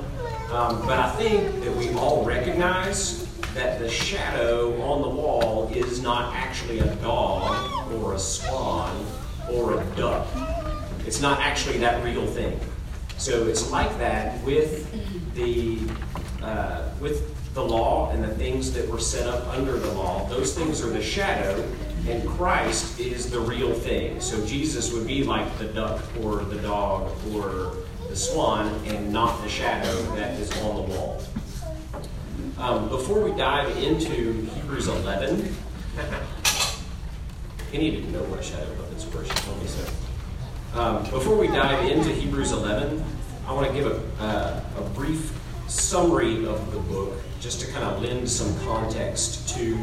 Um, 0.52 0.80
but 0.82 0.98
I 0.98 1.10
think 1.12 1.62
that 1.64 1.76
we 1.76 1.92
all 1.94 2.24
recognize 2.24 3.26
that 3.54 3.78
the 3.78 3.88
shadow 3.88 4.80
on 4.82 5.02
the 5.02 5.08
wall 5.08 5.70
is 5.74 6.00
not 6.02 6.34
actually 6.34 6.80
a 6.80 6.94
dog 6.96 7.92
or 7.94 8.14
a 8.14 8.18
swan 8.18 9.04
or 9.50 9.80
a 9.80 9.84
duck. 9.96 10.26
It's 11.06 11.20
not 11.20 11.40
actually 11.40 11.78
that 11.78 12.02
real 12.04 12.26
thing. 12.26 12.58
So 13.16 13.46
it's 13.46 13.70
like 13.70 13.96
that 13.98 14.42
with 14.44 14.90
the 15.34 15.78
uh, 16.42 16.88
with 17.00 17.36
the 17.54 17.62
law 17.62 18.10
and 18.12 18.22
the 18.22 18.34
things 18.36 18.72
that 18.72 18.88
were 18.88 19.00
set 19.00 19.26
up 19.26 19.46
under 19.48 19.78
the 19.78 19.92
law. 19.92 20.26
Those 20.28 20.54
things 20.54 20.82
are 20.82 20.88
the 20.88 21.02
shadow, 21.02 21.62
and 22.08 22.26
Christ 22.28 23.00
is 23.00 23.30
the 23.30 23.40
real 23.40 23.74
thing. 23.74 24.20
So 24.20 24.44
Jesus 24.46 24.92
would 24.92 25.06
be 25.06 25.24
like 25.24 25.58
the 25.58 25.66
duck 25.66 26.00
or 26.22 26.44
the 26.44 26.58
dog 26.62 27.10
or 27.34 27.74
the 28.10 28.16
swan, 28.16 28.66
and 28.86 29.12
not 29.12 29.40
the 29.40 29.48
shadow 29.48 29.94
that 30.16 30.38
is 30.40 30.50
on 30.62 30.74
the 30.74 30.82
wall. 30.82 31.22
Um, 32.58 32.88
before 32.88 33.20
we 33.22 33.30
dive 33.38 33.74
into 33.78 34.32
Hebrews 34.52 34.88
11, 34.88 35.54
Penny 37.70 37.92
didn't 37.92 38.12
know 38.12 38.24
what 38.24 38.44
shadow 38.44 38.66
puppets 38.74 39.06
were. 39.14 39.24
She 39.24 39.30
told 39.30 39.62
me 39.62 39.68
so. 39.68 39.88
Um, 40.74 41.04
before 41.04 41.36
we 41.36 41.46
dive 41.46 41.88
into 41.88 42.10
Hebrews 42.10 42.50
11, 42.50 43.02
I 43.46 43.52
want 43.52 43.68
to 43.68 43.72
give 43.72 43.86
a, 43.86 44.02
uh, 44.20 44.60
a 44.76 44.80
brief 44.90 45.32
summary 45.68 46.44
of 46.46 46.72
the 46.72 46.80
book 46.80 47.12
just 47.38 47.60
to 47.60 47.72
kind 47.72 47.84
of 47.84 48.02
lend 48.02 48.28
some 48.28 48.52
context 48.66 49.48
to 49.50 49.76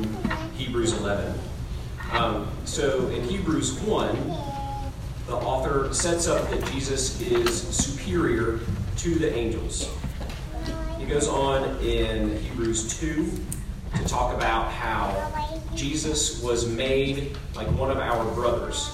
Hebrews 0.58 0.92
11. 0.98 1.34
Um, 2.12 2.52
so 2.66 3.08
in 3.08 3.24
Hebrews 3.24 3.80
1, 3.80 4.57
the 5.28 5.36
author 5.36 5.94
sets 5.94 6.28
up 6.28 6.50
that 6.50 6.66
Jesus 6.72 7.20
is 7.22 7.62
superior 7.62 8.62
to 8.96 9.16
the 9.16 9.34
angels. 9.36 9.90
He 10.98 11.06
goes 11.06 11.28
on 11.28 11.78
in 11.84 12.38
Hebrews 12.38 12.98
2 12.98 13.30
to 13.98 14.06
talk 14.06 14.34
about 14.34 14.72
how 14.72 15.62
Jesus 15.76 16.42
was 16.42 16.68
made 16.68 17.38
like 17.56 17.68
one 17.78 17.92
of 17.92 17.98
our 17.98 18.24
brothers. 18.34 18.90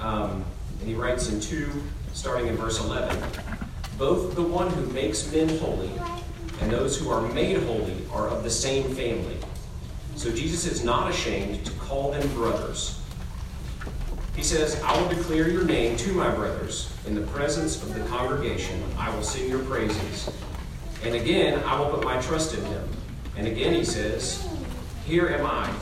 Um, 0.00 0.44
and 0.80 0.88
he 0.88 0.94
writes 0.94 1.30
in 1.30 1.40
2, 1.40 1.68
starting 2.12 2.46
in 2.46 2.56
verse 2.56 2.80
11 2.80 3.20
Both 3.98 4.36
the 4.36 4.42
one 4.42 4.70
who 4.70 4.86
makes 4.92 5.30
men 5.32 5.48
holy 5.58 5.90
and 6.60 6.70
those 6.70 6.96
who 6.96 7.10
are 7.10 7.22
made 7.32 7.60
holy 7.64 7.96
are 8.12 8.28
of 8.28 8.44
the 8.44 8.50
same 8.50 8.84
family. 8.94 9.36
So 10.14 10.30
Jesus 10.30 10.64
is 10.64 10.84
not 10.84 11.10
ashamed 11.10 11.66
to 11.66 11.72
call 11.72 12.12
them 12.12 12.26
brothers. 12.34 13.00
He 14.36 14.42
says, 14.42 14.80
I 14.82 15.00
will 15.00 15.08
declare 15.08 15.48
your 15.48 15.64
name 15.64 15.96
to 15.96 16.12
my 16.12 16.30
brothers. 16.30 16.92
In 17.06 17.14
the 17.14 17.22
presence 17.28 17.82
of 17.82 17.94
the 17.94 18.00
congregation, 18.08 18.82
I 18.98 19.08
will 19.14 19.22
sing 19.22 19.48
your 19.48 19.64
praises. 19.64 20.30
And 21.02 21.14
again, 21.14 21.62
I 21.64 21.80
will 21.80 21.88
put 21.88 22.04
my 22.04 22.20
trust 22.20 22.54
in 22.54 22.62
him. 22.66 22.86
And 23.38 23.46
again, 23.46 23.72
he 23.72 23.84
says, 23.84 24.46
Here 25.06 25.28
am 25.28 25.46
I. 25.46 25.72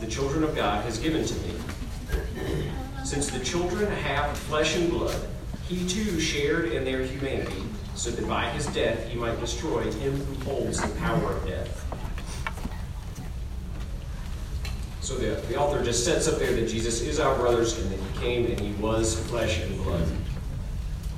The 0.00 0.08
children 0.08 0.42
of 0.42 0.56
God 0.56 0.84
has 0.84 0.98
given 0.98 1.24
to 1.24 1.34
me. 1.34 1.54
Since 3.04 3.30
the 3.30 3.44
children 3.44 3.90
have 3.90 4.36
flesh 4.36 4.76
and 4.76 4.90
blood, 4.90 5.28
he 5.68 5.86
too 5.88 6.18
shared 6.18 6.72
in 6.72 6.84
their 6.84 7.02
humanity, 7.02 7.62
so 7.94 8.10
that 8.10 8.28
by 8.28 8.50
his 8.50 8.66
death 8.66 9.06
he 9.08 9.16
might 9.16 9.38
destroy 9.38 9.82
him 9.92 10.16
who 10.16 10.44
holds 10.44 10.80
the 10.80 10.88
power 10.98 11.32
of 11.32 11.46
death. 11.46 11.87
So 15.08 15.14
the, 15.14 15.40
the 15.46 15.56
author 15.56 15.82
just 15.82 16.04
sets 16.04 16.28
up 16.28 16.38
there 16.38 16.52
that 16.52 16.68
Jesus 16.68 17.00
is 17.00 17.18
our 17.18 17.34
brothers 17.36 17.78
and 17.78 17.90
that 17.90 17.98
he 17.98 18.18
came 18.18 18.44
and 18.44 18.60
he 18.60 18.72
was 18.74 19.18
flesh 19.30 19.58
and 19.58 19.74
blood. 19.82 20.06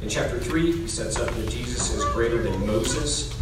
In 0.01 0.09
chapter 0.09 0.39
3, 0.39 0.71
he 0.71 0.87
sets 0.87 1.19
up 1.19 1.29
that 1.29 1.49
Jesus 1.49 1.93
is 1.93 2.05
greater 2.13 2.41
than 2.41 2.65
Moses. 2.69 3.37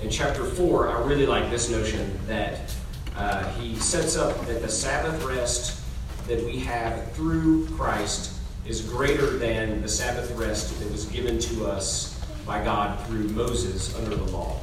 In 0.00 0.08
chapter 0.08 0.42
4, 0.42 0.88
I 0.88 1.04
really 1.04 1.26
like 1.26 1.50
this 1.50 1.68
notion 1.68 2.18
that 2.26 2.74
uh, 3.14 3.46
he 3.56 3.76
sets 3.76 4.16
up 4.16 4.40
that 4.46 4.62
the 4.62 4.70
Sabbath 4.70 5.22
rest 5.22 5.82
that 6.28 6.42
we 6.44 6.56
have 6.60 7.12
through 7.12 7.66
Christ 7.76 8.32
is 8.64 8.80
greater 8.80 9.36
than 9.36 9.82
the 9.82 9.88
Sabbath 9.88 10.30
rest 10.34 10.80
that 10.80 10.90
was 10.90 11.04
given 11.04 11.38
to 11.38 11.66
us 11.66 12.18
by 12.46 12.64
God 12.64 13.06
through 13.06 13.28
Moses 13.28 13.94
under 13.96 14.16
the 14.16 14.32
law. 14.32 14.58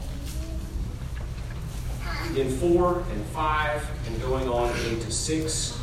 In 2.36 2.48
4 2.48 3.00
and 3.00 3.26
5, 3.26 3.90
and 4.08 4.22
going 4.22 4.48
on 4.48 4.70
into 4.86 5.12
6, 5.12 5.82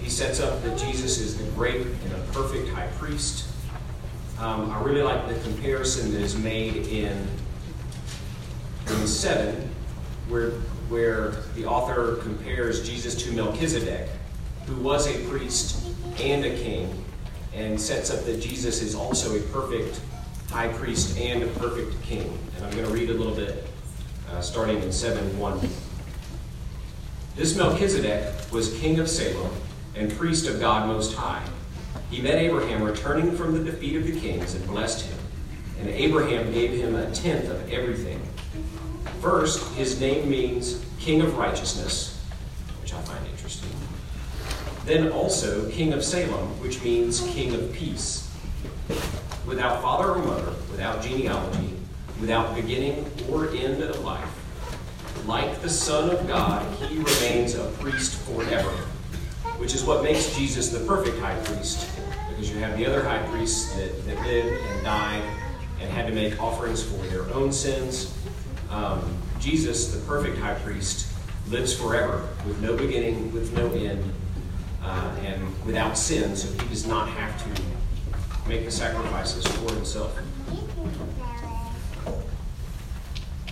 he 0.00 0.10
sets 0.10 0.40
up 0.40 0.60
that 0.64 0.76
Jesus 0.76 1.18
is 1.18 1.38
the 1.38 1.44
great 1.52 1.80
and 1.80 2.10
the 2.10 2.32
perfect 2.32 2.68
high 2.70 2.88
priest. 2.98 3.48
Um, 4.40 4.70
I 4.72 4.82
really 4.82 5.02
like 5.02 5.28
the 5.28 5.38
comparison 5.48 6.12
that 6.12 6.20
is 6.20 6.36
made 6.36 6.88
in, 6.88 7.26
in 8.88 9.06
7, 9.06 9.70
where, 10.28 10.50
where 10.88 11.30
the 11.54 11.64
author 11.66 12.16
compares 12.16 12.86
Jesus 12.86 13.14
to 13.22 13.32
Melchizedek, 13.32 14.08
who 14.66 14.74
was 14.82 15.06
a 15.06 15.24
priest 15.28 15.86
and 16.20 16.44
a 16.44 16.56
king, 16.56 17.04
and 17.54 17.80
sets 17.80 18.10
up 18.10 18.24
that 18.24 18.40
Jesus 18.40 18.82
is 18.82 18.96
also 18.96 19.38
a 19.38 19.40
perfect 19.52 20.00
high 20.50 20.68
priest 20.68 21.16
and 21.16 21.44
a 21.44 21.46
perfect 21.58 22.02
king. 22.02 22.36
And 22.56 22.66
I'm 22.66 22.72
going 22.72 22.86
to 22.86 22.92
read 22.92 23.10
a 23.10 23.14
little 23.14 23.34
bit 23.34 23.68
uh, 24.34 24.40
starting 24.40 24.82
in 24.82 24.90
7 24.90 25.38
1. 25.38 25.68
This 27.36 27.56
Melchizedek 27.56 28.34
was 28.52 28.76
king 28.78 28.98
of 28.98 29.08
Salem 29.08 29.50
and 29.94 30.10
priest 30.12 30.48
of 30.48 30.58
God 30.58 30.88
Most 30.88 31.14
High. 31.14 31.42
He 32.10 32.20
met 32.20 32.34
Abraham 32.34 32.82
returning 32.82 33.36
from 33.36 33.52
the 33.52 33.70
defeat 33.70 33.96
of 33.96 34.04
the 34.04 34.18
kings 34.18 34.54
and 34.54 34.66
blessed 34.66 35.06
him. 35.06 35.18
And 35.80 35.88
Abraham 35.88 36.52
gave 36.52 36.72
him 36.72 36.94
a 36.96 37.10
tenth 37.12 37.48
of 37.48 37.72
everything. 37.72 38.20
First, 39.20 39.72
his 39.74 40.00
name 40.00 40.28
means 40.28 40.84
King 40.98 41.20
of 41.20 41.36
Righteousness, 41.36 42.20
which 42.80 42.92
I 42.92 43.00
find 43.02 43.24
interesting. 43.26 43.70
Then 44.84 45.10
also 45.12 45.70
King 45.70 45.92
of 45.92 46.04
Salem, 46.04 46.60
which 46.60 46.82
means 46.82 47.20
King 47.20 47.54
of 47.54 47.72
Peace. 47.72 48.30
Without 49.46 49.80
father 49.82 50.10
or 50.10 50.18
mother, 50.18 50.52
without 50.70 51.02
genealogy, 51.02 51.74
without 52.20 52.54
beginning 52.54 53.10
or 53.30 53.50
end 53.50 53.82
of 53.82 54.04
life. 54.04 54.28
Like 55.26 55.60
the 55.62 55.68
Son 55.70 56.10
of 56.10 56.26
God, 56.26 56.64
he 56.82 56.98
remains 56.98 57.54
a 57.54 57.70
priest 57.80 58.20
forever, 58.22 58.70
which 59.58 59.74
is 59.74 59.84
what 59.84 60.02
makes 60.02 60.36
Jesus 60.36 60.68
the 60.68 60.80
perfect 60.86 61.18
high 61.18 61.38
priest, 61.44 61.88
because 62.28 62.50
you 62.50 62.58
have 62.58 62.76
the 62.76 62.86
other 62.86 63.02
high 63.02 63.22
priests 63.28 63.74
that, 63.74 64.06
that 64.06 64.26
lived 64.26 64.62
and 64.62 64.84
died 64.84 65.22
and 65.80 65.90
had 65.90 66.06
to 66.06 66.12
make 66.12 66.40
offerings 66.42 66.82
for 66.82 66.98
their 67.06 67.32
own 67.32 67.52
sins. 67.52 68.16
Um, 68.70 69.16
Jesus, 69.38 69.94
the 69.94 70.04
perfect 70.06 70.38
high 70.38 70.54
priest, 70.54 71.06
lives 71.48 71.74
forever 71.74 72.28
with 72.46 72.60
no 72.60 72.76
beginning, 72.76 73.32
with 73.32 73.54
no 73.56 73.70
end, 73.72 74.12
uh, 74.82 75.16
and 75.22 75.64
without 75.64 75.96
sin, 75.96 76.36
so 76.36 76.50
he 76.62 76.68
does 76.68 76.86
not 76.86 77.08
have 77.08 77.42
to 77.44 77.62
make 78.48 78.64
the 78.64 78.70
sacrifices 78.70 79.46
for 79.46 79.72
himself. 79.74 80.18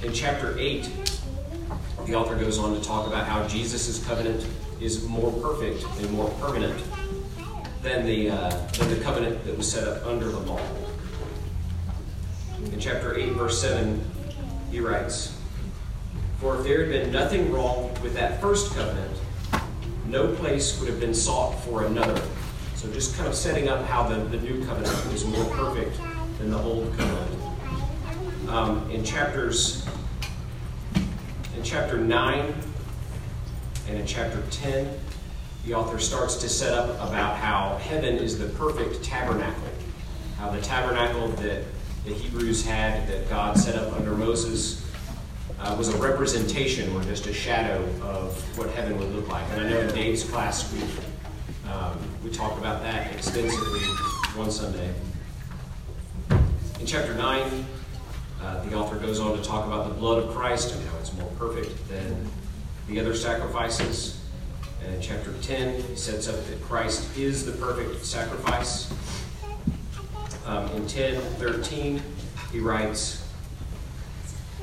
In 0.02 0.12
chapter 0.12 0.59
8, 0.59 0.90
the 2.06 2.16
author 2.16 2.35
goes 2.35 2.59
on 2.59 2.75
to 2.75 2.80
talk 2.80 3.06
about 3.06 3.25
how 3.25 3.47
Jesus' 3.47 4.04
covenant 4.04 4.44
is 4.80 5.06
more 5.06 5.30
perfect 5.40 5.85
and 6.00 6.11
more 6.11 6.28
permanent 6.40 6.76
than 7.82 8.04
the, 8.04 8.30
uh, 8.30 8.50
than 8.78 8.90
the 8.90 9.00
covenant 9.04 9.44
that 9.44 9.56
was 9.56 9.71
set 9.71 9.87
up 9.87 10.04
under 10.04 10.28
the 10.28 10.40
law. 10.40 10.61
In 12.73 12.80
chapter 12.80 13.16
8, 13.16 13.30
verse 13.35 13.61
7, 13.61 14.04
he 14.73 14.80
writes, 14.80 15.38
For 16.40 16.59
if 16.59 16.64
there 16.64 16.80
had 16.80 16.90
been 16.90 17.12
nothing 17.12 17.52
wrong 17.52 17.97
with 18.02 18.14
that 18.14 18.40
first 18.40 18.75
covenant, 18.75 19.16
no 20.06 20.35
place 20.35 20.80
would 20.80 20.88
have 20.88 20.99
been 20.99 21.14
sought 21.14 21.52
for 21.61 21.85
another. 21.85 22.21
So 22.75 22.92
just 22.92 23.14
kind 23.14 23.28
of 23.28 23.37
setting 23.37 23.68
up 23.68 23.87
how 23.87 24.02
the, 24.02 24.16
the 24.16 24.38
new 24.38 24.64
covenant 24.66 24.94
is 25.14 25.25
more 25.25 25.44
perfect 25.54 25.97
than 26.38 26.50
the 26.50 26.59
old 26.59 26.92
covenant. 26.99 27.38
Um, 28.49 28.90
in 28.90 29.04
chapters 29.04 29.87
in 31.62 31.69
chapter 31.69 31.97
9 31.97 32.54
and 33.88 33.97
in 33.97 34.04
chapter 34.04 34.42
10, 34.50 34.99
the 35.64 35.75
author 35.75 36.00
starts 36.00 36.35
to 36.38 36.49
set 36.49 36.75
up 36.75 36.90
about 37.09 37.37
how 37.37 37.76
heaven 37.76 38.16
is 38.16 38.37
the 38.37 38.47
perfect 38.59 39.04
tabernacle. 39.04 39.62
How 40.38 40.50
the 40.50 40.61
tabernacle 40.61 41.28
that 41.28 41.62
the 42.04 42.12
Hebrews 42.12 42.66
had, 42.66 43.07
that 43.07 43.31
God 43.31 43.57
set 43.57 43.76
up 43.76 43.92
under 43.92 44.11
Moses, 44.16 44.85
uh, 45.61 45.76
was 45.78 45.88
a 45.88 45.97
representation 45.99 46.92
or 46.97 47.02
just 47.04 47.28
a 47.28 47.33
shadow 47.33 47.81
of 48.02 48.59
what 48.59 48.69
heaven 48.71 48.99
would 48.99 49.14
look 49.14 49.28
like. 49.28 49.49
And 49.50 49.61
I 49.61 49.71
know 49.71 49.78
in 49.78 49.95
Dave's 49.95 50.25
class 50.25 50.73
we, 50.73 50.81
um, 51.71 51.97
we 52.25 52.31
talked 52.31 52.59
about 52.59 52.83
that 52.83 53.12
extensively 53.12 53.83
one 54.35 54.50
Sunday. 54.50 54.92
in 56.81 56.87
chapter 56.87 57.14
9, 57.14 57.66
uh, 58.42 58.64
the 58.64 58.75
author 58.75 58.97
goes 58.97 59.21
on 59.21 59.37
to 59.37 59.45
talk 59.45 59.64
about 59.64 59.87
the 59.87 59.95
blood 59.95 60.25
of 60.25 60.35
Christ 60.35 60.75
and 60.75 60.91
it's 61.02 61.12
more 61.14 61.30
perfect 61.37 61.88
than 61.88 62.30
the 62.88 63.00
other 63.00 63.12
sacrifices. 63.12 64.21
And 64.85 64.94
in 64.94 65.00
chapter 65.00 65.32
10, 65.42 65.82
he 65.82 65.97
sets 65.97 66.28
up 66.28 66.37
that 66.47 66.62
Christ 66.62 67.16
is 67.18 67.44
the 67.44 67.50
perfect 67.52 68.04
sacrifice. 68.04 68.92
Um, 70.47 70.68
in 70.71 70.87
10 70.87 71.21
13, 71.21 72.00
he 72.52 72.61
writes, 72.61 73.28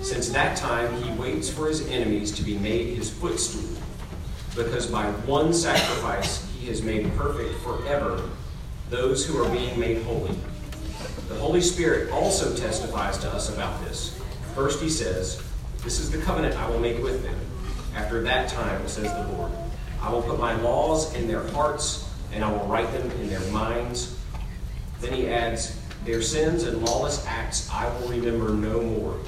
Since 0.01 0.29
that 0.29 0.55
time 0.55 1.01
he 1.03 1.11
waits 1.19 1.49
for 1.49 1.67
his 1.67 1.85
enemies 1.89 2.31
to 2.31 2.43
be 2.43 2.57
made 2.57 2.95
his 2.95 3.09
footstool, 3.09 3.77
because 4.55 4.87
by 4.87 5.11
one 5.25 5.53
sacrifice 5.53 6.49
he 6.57 6.67
has 6.67 6.81
made 6.81 7.13
perfect 7.17 7.53
forever 7.59 8.29
those 8.89 9.25
who 9.25 9.43
are 9.43 9.49
being 9.51 9.77
made 9.77 10.03
holy. 10.03 10.37
The 11.27 11.35
Holy 11.35 11.61
Spirit 11.61 12.11
also 12.11 12.55
testifies 12.55 13.17
to 13.19 13.29
us 13.29 13.53
about 13.53 13.83
this. 13.83 14.17
First, 14.55 14.81
he 14.81 14.89
says, 14.89 15.43
This 15.83 15.99
is 15.99 16.11
the 16.11 16.17
covenant 16.19 16.55
I 16.55 16.69
will 16.69 16.79
make 16.79 17.01
with 17.01 17.23
them. 17.23 17.39
After 17.95 18.21
that 18.23 18.49
time, 18.49 18.87
says 18.87 19.11
the 19.11 19.33
Lord, 19.33 19.51
I 20.01 20.11
will 20.11 20.21
put 20.21 20.39
my 20.39 20.53
laws 20.61 21.13
in 21.15 21.27
their 21.27 21.47
hearts, 21.49 22.09
and 22.33 22.43
I 22.43 22.51
will 22.51 22.65
write 22.67 22.91
them 22.91 23.09
in 23.11 23.29
their 23.29 23.39
minds. 23.51 24.17
Then 24.99 25.13
he 25.13 25.27
adds, 25.27 25.79
Their 26.05 26.21
sins 26.21 26.63
and 26.63 26.83
lawless 26.83 27.25
acts 27.25 27.69
I 27.71 27.87
will 27.99 28.09
remember 28.09 28.49
no 28.49 28.81
more. 28.81 29.19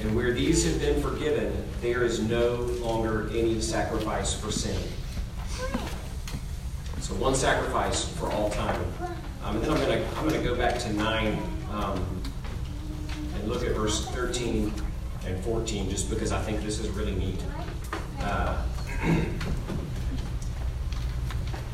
And 0.00 0.14
where 0.14 0.32
these 0.32 0.64
have 0.64 0.80
been 0.80 1.02
forgiven, 1.02 1.52
there 1.80 2.04
is 2.04 2.20
no 2.20 2.54
longer 2.80 3.28
any 3.32 3.60
sacrifice 3.60 4.32
for 4.32 4.50
sin. 4.50 4.80
So 7.00 7.14
one 7.14 7.34
sacrifice 7.34 8.08
for 8.16 8.30
all 8.30 8.50
time. 8.50 8.80
Um, 9.42 9.56
and 9.56 9.64
then 9.64 9.70
I'm 9.70 9.78
going 9.78 9.98
to 9.98 10.08
I'm 10.16 10.28
going 10.28 10.40
to 10.40 10.46
go 10.48 10.54
back 10.54 10.78
to 10.80 10.92
nine 10.92 11.42
um, 11.72 12.22
look 13.48 13.64
at 13.64 13.72
verse 13.72 14.06
13 14.06 14.72
and 15.26 15.44
14, 15.44 15.90
just 15.90 16.10
because 16.10 16.32
I 16.32 16.40
think 16.42 16.62
this 16.62 16.78
is 16.78 16.88
really 16.90 17.14
neat. 17.14 17.42
Uh, 18.20 18.62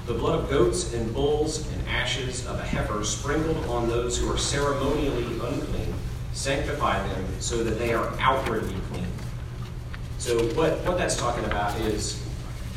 the 0.06 0.14
blood 0.14 0.40
of 0.40 0.50
goats 0.50 0.92
and 0.94 1.12
bulls 1.12 1.70
and 1.72 1.88
ashes 1.88 2.46
of 2.46 2.58
a 2.58 2.62
heifer 2.62 3.02
sprinkled 3.04 3.64
on 3.66 3.88
those 3.88 4.18
who 4.18 4.30
are 4.32 4.38
ceremonially 4.38 5.24
unclean 5.40 5.94
sanctify 6.32 7.00
them 7.08 7.24
so 7.40 7.62
that 7.64 7.78
they 7.78 7.94
are 7.94 8.12
outwardly 8.20 8.74
clean. 8.90 9.06
So 10.18 10.38
what, 10.54 10.78
what 10.84 10.98
that's 10.98 11.16
talking 11.16 11.44
about 11.44 11.78
is 11.80 12.20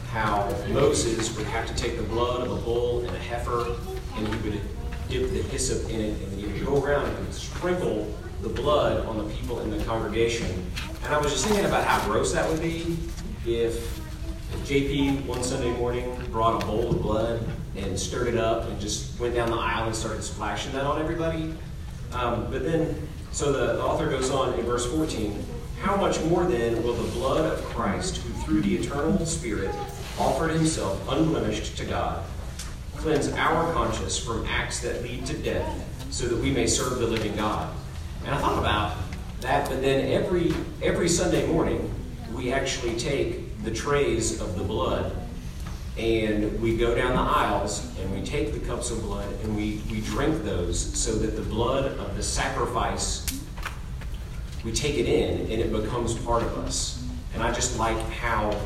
how 0.09 0.53
Moses 0.69 1.35
would 1.37 1.47
have 1.47 1.67
to 1.67 1.75
take 1.75 1.97
the 1.97 2.03
blood 2.03 2.47
of 2.47 2.51
a 2.51 2.61
bull 2.61 3.01
and 3.01 3.15
a 3.15 3.19
heifer 3.19 3.75
and 4.15 4.27
he 4.27 4.49
would 4.49 4.61
dip 5.09 5.31
the 5.31 5.41
hyssop 5.49 5.89
in 5.89 6.01
it 6.01 6.21
and 6.21 6.39
he 6.39 6.45
would 6.45 6.65
go 6.65 6.83
around 6.83 7.07
and 7.07 7.33
sprinkle 7.33 8.07
the 8.41 8.49
blood 8.49 9.05
on 9.05 9.17
the 9.17 9.33
people 9.35 9.59
in 9.61 9.75
the 9.75 9.83
congregation. 9.85 10.47
And 11.03 11.13
I 11.13 11.19
was 11.19 11.31
just 11.31 11.45
thinking 11.45 11.65
about 11.65 11.85
how 11.85 12.05
gross 12.05 12.33
that 12.33 12.49
would 12.49 12.61
be 12.61 12.97
if, 13.45 13.97
if 14.53 14.59
JP 14.67 15.25
one 15.25 15.43
Sunday 15.43 15.71
morning 15.77 16.21
brought 16.31 16.61
a 16.61 16.65
bowl 16.65 16.91
of 16.91 17.01
blood 17.01 17.43
and 17.75 17.99
stirred 17.99 18.27
it 18.27 18.37
up 18.37 18.67
and 18.67 18.79
just 18.79 19.19
went 19.19 19.35
down 19.35 19.49
the 19.49 19.57
aisle 19.57 19.87
and 19.87 19.95
started 19.95 20.23
splashing 20.23 20.73
that 20.73 20.85
on 20.85 21.01
everybody. 21.01 21.53
Um, 22.13 22.49
but 22.51 22.63
then, 22.63 23.07
so 23.31 23.51
the 23.51 23.81
author 23.81 24.07
goes 24.09 24.29
on 24.29 24.57
in 24.59 24.65
verse 24.65 24.85
14 24.91 25.43
How 25.81 25.95
much 25.95 26.19
more 26.23 26.45
then 26.45 26.81
will 26.83 26.93
the 26.93 27.11
blood 27.11 27.51
of 27.51 27.63
Christ, 27.65 28.17
who 28.17 28.33
through 28.43 28.61
the 28.61 28.75
eternal 28.75 29.25
Spirit 29.25 29.73
offered 30.19 30.51
himself 30.51 30.99
unblemished 31.09 31.77
to 31.77 31.85
God, 31.85 32.23
cleanse 32.95 33.31
our 33.33 33.71
conscience 33.73 34.17
from 34.17 34.45
acts 34.45 34.79
that 34.81 35.03
lead 35.03 35.25
to 35.27 35.37
death, 35.37 35.83
so 36.09 36.27
that 36.27 36.37
we 36.37 36.51
may 36.51 36.65
serve 36.65 36.99
the 36.99 37.07
living 37.07 37.35
God? 37.35 37.76
And 38.27 38.35
I 38.35 38.39
thought 38.39 38.59
about 38.59 38.97
that, 39.39 39.69
but 39.69 39.81
then 39.81 40.11
every 40.11 40.53
every 40.83 41.07
Sunday 41.07 41.47
morning 41.47 41.89
we 42.35 42.51
actually 42.51 42.97
take 42.97 43.63
the 43.63 43.71
trays 43.71 44.41
of 44.41 44.57
the 44.57 44.65
blood 44.65 45.15
and 45.97 46.61
we 46.61 46.75
go 46.75 46.93
down 46.93 47.15
the 47.15 47.21
aisles 47.21 47.89
and 47.97 48.13
we 48.13 48.21
take 48.27 48.51
the 48.51 48.59
cups 48.59 48.91
of 48.91 49.01
blood 49.01 49.33
and 49.43 49.55
we, 49.55 49.81
we 49.89 50.01
drink 50.01 50.43
those 50.43 50.77
so 50.77 51.13
that 51.13 51.37
the 51.37 51.41
blood 51.41 51.85
of 51.99 52.17
the 52.17 52.21
sacrifice 52.21 53.25
we 54.65 54.73
take 54.73 54.95
it 54.95 55.05
in 55.05 55.49
and 55.49 55.61
it 55.61 55.71
becomes 55.71 56.13
part 56.13 56.43
of 56.43 56.57
us. 56.57 57.01
And 57.33 57.41
I 57.41 57.53
just 57.53 57.79
like 57.79 57.97
how 58.09 58.59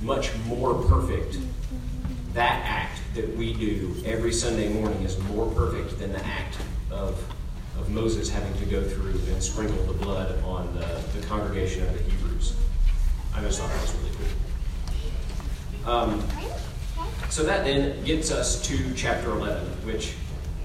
much 0.00 0.32
more 0.46 0.80
perfect 0.84 1.38
that 2.34 2.62
act 2.64 3.00
that 3.16 3.36
we 3.36 3.52
do 3.52 3.96
every 4.06 4.32
Sunday 4.32 4.72
morning 4.72 5.02
is 5.02 5.18
more 5.24 5.50
perfect 5.50 5.98
than 5.98 6.12
the 6.12 6.24
act 6.24 6.56
of 6.92 7.20
of 7.78 7.88
Moses 7.90 8.28
having 8.28 8.52
to 8.58 8.66
go 8.66 8.82
through 8.82 9.18
and 9.32 9.42
sprinkle 9.42 9.82
the 9.84 9.94
blood 9.94 10.42
on 10.44 10.72
the, 10.74 10.86
the 11.18 11.26
congregation 11.26 11.84
of 11.84 11.92
the 11.92 12.02
Hebrews. 12.02 12.56
I 13.34 13.40
just 13.40 13.60
thought 13.60 13.70
that 13.70 13.80
was 13.80 13.94
really 13.94 14.10
cool. 15.84 15.92
Um, 15.92 16.22
so 17.30 17.42
that 17.44 17.64
then 17.64 18.04
gets 18.04 18.30
us 18.30 18.60
to 18.62 18.94
chapter 18.94 19.30
11, 19.30 19.66
which, 19.86 20.14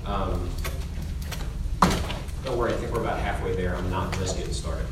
um, 0.06 0.50
don't 2.44 2.58
worry, 2.58 2.74
I 2.74 2.78
think 2.78 2.92
we're 2.92 3.02
about 3.02 3.20
halfway 3.20 3.56
there. 3.56 3.76
I'm 3.76 3.90
not 3.90 4.14
just 4.14 4.38
getting 4.38 4.54
started. 4.54 4.86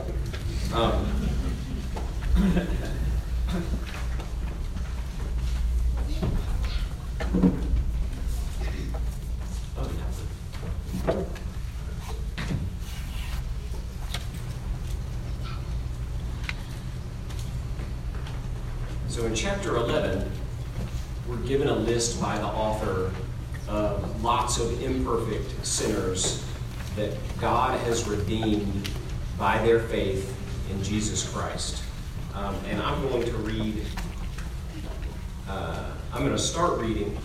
Um, 0.73 1.05
So 19.15 19.25
in 19.25 19.33
chapter 19.33 19.77
11, 19.77 20.29
we're 21.25 21.37
given 21.37 21.69
a 21.69 21.73
list 21.73 22.19
by 22.19 22.37
the 22.37 22.47
author 22.47 23.13
of 23.69 24.21
lots 24.21 24.59
of 24.59 24.83
imperfect 24.83 25.65
sinners 25.65 26.45
that 26.97 27.13
God 27.39 27.79
has 27.85 28.05
redeemed 28.09 28.89
by 29.39 29.57
their 29.59 29.79
faith 29.79 30.37
in 30.69 30.83
Jesus 30.83 31.31
Christ. 31.31 31.81
Um, 32.33 32.57
and 32.67 32.81
I'm 32.81 33.01
going 33.03 33.23
to 33.23 33.31
read, 33.37 33.85
uh, 35.47 35.91
I'm 36.11 36.19
going 36.19 36.35
to 36.35 36.37
start 36.37 36.77
reading 36.81 37.17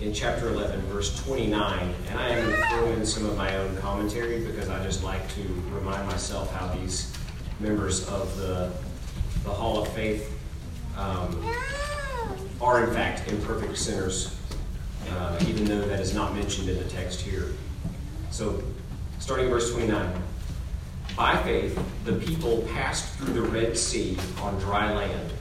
in 0.00 0.14
chapter 0.14 0.46
11, 0.46 0.80
verse 0.82 1.20
29, 1.24 1.92
and 2.08 2.20
I 2.20 2.28
am 2.28 2.46
going 2.46 2.56
to 2.56 2.68
throw 2.68 2.92
in 2.92 3.04
some 3.04 3.26
of 3.26 3.36
my 3.36 3.56
own 3.56 3.76
commentary 3.78 4.44
because 4.44 4.68
I 4.68 4.80
just 4.84 5.02
like 5.02 5.28
to 5.34 5.42
remind 5.72 6.06
myself 6.06 6.54
how 6.54 6.72
these 6.72 7.12
members 7.58 8.08
of 8.10 8.36
the, 8.36 8.70
the 9.42 9.50
Hall 9.50 9.82
of 9.82 9.88
Faith 9.88 10.37
um, 10.98 11.40
are 12.60 12.84
in 12.84 12.92
fact 12.92 13.30
imperfect 13.30 13.78
sinners, 13.78 14.36
uh, 15.10 15.38
even 15.46 15.64
though 15.64 15.80
that 15.82 16.00
is 16.00 16.12
not 16.14 16.34
mentioned 16.34 16.68
in 16.68 16.76
the 16.76 16.88
text 16.90 17.20
here. 17.20 17.46
So, 18.30 18.62
starting 19.20 19.48
verse 19.48 19.72
29. 19.72 20.22
By 21.16 21.36
faith, 21.42 21.80
the 22.04 22.12
people 22.12 22.62
passed 22.74 23.14
through 23.14 23.32
the 23.32 23.42
Red 23.42 23.76
Sea 23.76 24.16
on 24.40 24.58
dry 24.58 24.92
land. 24.92 25.32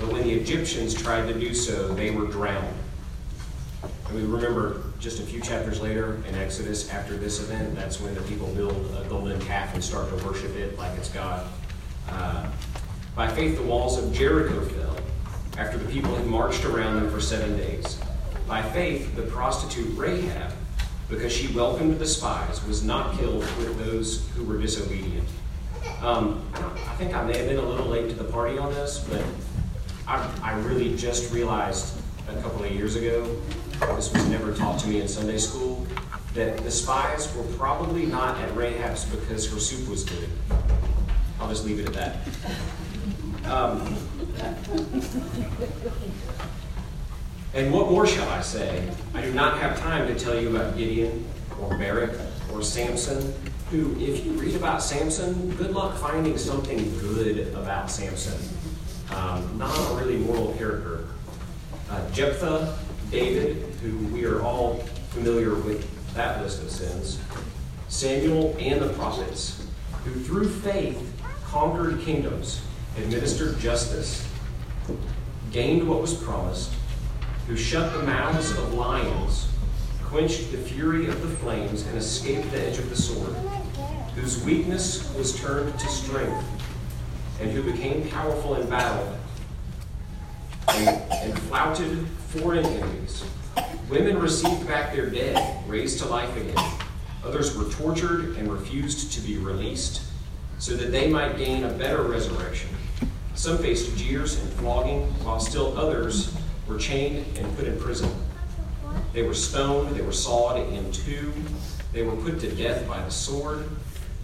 But 0.00 0.12
when 0.12 0.22
the 0.22 0.32
Egyptians 0.32 0.94
tried 0.94 1.26
to 1.26 1.38
do 1.38 1.52
so, 1.52 1.94
they 1.94 2.10
were 2.10 2.26
drowned. 2.26 2.74
And 4.06 4.16
we 4.16 4.22
remember 4.22 4.84
just 4.98 5.20
a 5.20 5.22
few 5.22 5.40
chapters 5.40 5.80
later 5.80 6.22
in 6.26 6.34
Exodus, 6.34 6.88
after 6.90 7.16
this 7.16 7.40
event, 7.40 7.74
that's 7.74 8.00
when 8.00 8.14
the 8.14 8.22
people 8.22 8.46
build 8.54 8.72
a 8.98 9.06
golden 9.08 9.38
calf 9.42 9.74
and 9.74 9.84
start 9.84 10.08
to 10.08 10.24
worship 10.24 10.56
it 10.56 10.78
like 10.78 10.96
it's 10.96 11.10
God. 11.10 11.46
Uh, 12.08 12.46
by 13.14 13.28
faith, 13.28 13.56
the 13.56 13.62
walls 13.64 13.98
of 13.98 14.12
Jericho 14.14 14.60
fell 14.60 14.97
after 15.58 15.76
the 15.76 15.90
people 15.90 16.14
had 16.14 16.24
marched 16.24 16.64
around 16.64 16.94
them 16.94 17.10
for 17.10 17.20
seven 17.20 17.56
days. 17.56 18.00
By 18.46 18.62
faith, 18.62 19.14
the 19.16 19.22
prostitute 19.22 19.98
Rahab, 19.98 20.52
because 21.10 21.32
she 21.32 21.52
welcomed 21.52 21.98
the 21.98 22.06
spies, 22.06 22.64
was 22.64 22.84
not 22.84 23.18
killed 23.18 23.40
with 23.58 23.76
those 23.84 24.26
who 24.36 24.44
were 24.44 24.56
disobedient. 24.56 25.28
Um, 26.00 26.48
I 26.54 26.94
think 26.94 27.12
I 27.14 27.24
may 27.24 27.36
have 27.36 27.48
been 27.48 27.58
a 27.58 27.68
little 27.68 27.86
late 27.86 28.08
to 28.08 28.14
the 28.14 28.24
party 28.24 28.56
on 28.56 28.72
this, 28.72 29.04
but 29.10 29.22
I, 30.06 30.30
I 30.42 30.58
really 30.60 30.96
just 30.96 31.32
realized 31.32 32.00
a 32.28 32.40
couple 32.40 32.62
of 32.62 32.70
years 32.70 32.94
ago, 32.94 33.36
this 33.96 34.12
was 34.12 34.26
never 34.28 34.54
taught 34.54 34.78
to 34.80 34.88
me 34.88 35.00
in 35.00 35.08
Sunday 35.08 35.38
school, 35.38 35.86
that 36.34 36.58
the 36.58 36.70
spies 36.70 37.34
were 37.34 37.42
probably 37.56 38.06
not 38.06 38.38
at 38.38 38.54
Rahab's 38.54 39.06
because 39.06 39.50
her 39.50 39.58
soup 39.58 39.88
was 39.88 40.04
good. 40.04 40.28
I'll 41.40 41.48
just 41.48 41.64
leave 41.64 41.80
it 41.80 41.88
at 41.88 41.94
that. 41.94 43.50
Um, 43.50 43.96
and 47.54 47.72
what 47.72 47.90
more 47.90 48.06
shall 48.06 48.28
I 48.28 48.40
say? 48.40 48.90
I 49.14 49.22
do 49.22 49.32
not 49.32 49.58
have 49.58 49.78
time 49.78 50.06
to 50.06 50.18
tell 50.18 50.40
you 50.40 50.54
about 50.54 50.76
Gideon 50.76 51.24
or 51.60 51.76
Barak 51.76 52.12
or 52.52 52.62
Samson, 52.62 53.34
who, 53.70 53.94
if 53.98 54.24
you 54.24 54.32
read 54.32 54.54
about 54.54 54.82
Samson, 54.82 55.50
good 55.56 55.72
luck 55.72 55.96
finding 55.96 56.38
something 56.38 56.98
good 56.98 57.54
about 57.54 57.90
Samson. 57.90 58.38
Um, 59.14 59.58
not 59.58 59.70
a 59.70 59.94
really 59.94 60.18
moral 60.18 60.54
character. 60.54 61.06
Uh, 61.90 62.10
Jephthah, 62.10 62.78
David, 63.10 63.56
who 63.82 63.96
we 64.08 64.24
are 64.24 64.42
all 64.42 64.76
familiar 65.10 65.54
with 65.54 65.86
that 66.14 66.42
list 66.42 66.62
of 66.62 66.70
sins, 66.70 67.18
Samuel 67.88 68.54
and 68.58 68.80
the 68.82 68.90
prophets, 68.90 69.66
who 70.04 70.20
through 70.20 70.48
faith 70.48 71.12
conquered 71.44 72.00
kingdoms, 72.00 72.60
administered 72.98 73.58
justice, 73.58 74.27
gained 75.50 75.88
what 75.88 76.00
was 76.00 76.14
promised, 76.14 76.72
who 77.46 77.56
shut 77.56 77.92
the 77.92 78.02
mouths 78.02 78.50
of 78.52 78.74
lions, 78.74 79.48
quenched 80.04 80.52
the 80.52 80.58
fury 80.58 81.08
of 81.08 81.20
the 81.22 81.36
flames, 81.36 81.86
and 81.86 81.96
escaped 81.96 82.50
the 82.50 82.60
edge 82.60 82.78
of 82.78 82.88
the 82.90 82.96
sword, 82.96 83.34
whose 84.14 84.42
weakness 84.44 85.12
was 85.14 85.38
turned 85.40 85.78
to 85.78 85.88
strength, 85.88 86.44
and 87.40 87.50
who 87.50 87.62
became 87.62 88.08
powerful 88.08 88.56
in 88.56 88.68
battle 88.68 89.18
and, 90.68 90.88
and 91.12 91.38
flouted 91.42 92.06
foreign 92.28 92.64
enemies. 92.66 93.24
Women 93.88 94.18
received 94.18 94.66
back 94.66 94.92
their 94.92 95.08
dead, 95.08 95.64
raised 95.66 95.98
to 96.00 96.06
life 96.06 96.36
again. 96.36 96.62
Others 97.24 97.56
were 97.56 97.70
tortured 97.70 98.36
and 98.36 98.52
refused 98.52 99.12
to 99.12 99.20
be 99.20 99.38
released, 99.38 100.02
so 100.58 100.76
that 100.76 100.92
they 100.92 101.08
might 101.08 101.38
gain 101.38 101.64
a 101.64 101.70
better 101.70 102.02
resurrection. 102.02 102.68
Some 103.38 103.58
faced 103.58 103.96
jeers 103.96 104.36
and 104.40 104.52
flogging, 104.54 105.02
while 105.22 105.38
still 105.38 105.78
others 105.78 106.34
were 106.66 106.76
chained 106.76 107.24
and 107.38 107.56
put 107.56 107.68
in 107.68 107.78
prison. 107.78 108.10
They 109.12 109.22
were 109.22 109.32
stoned, 109.32 109.94
they 109.94 110.02
were 110.02 110.10
sawed 110.10 110.58
in 110.72 110.90
two, 110.90 111.32
they 111.92 112.02
were 112.02 112.16
put 112.16 112.40
to 112.40 112.50
death 112.50 112.88
by 112.88 113.00
the 113.00 113.12
sword. 113.12 113.68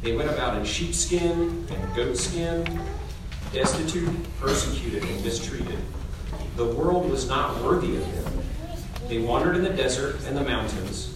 They 0.03 0.17
went 0.17 0.31
about 0.31 0.59
in 0.59 0.65
sheepskin 0.65 1.65
and 1.71 1.95
goatskin, 1.95 2.81
destitute, 3.53 4.11
persecuted, 4.41 5.05
and 5.05 5.25
mistreated. 5.25 5.79
The 6.57 6.67
world 6.67 7.09
was 7.09 7.29
not 7.29 7.63
worthy 7.63 7.95
of 7.95 8.25
them. 8.25 8.43
They 9.07 9.19
wandered 9.19 9.55
in 9.55 9.63
the 9.63 9.71
desert 9.71 10.17
and 10.27 10.37
the 10.37 10.43
mountains, 10.43 11.15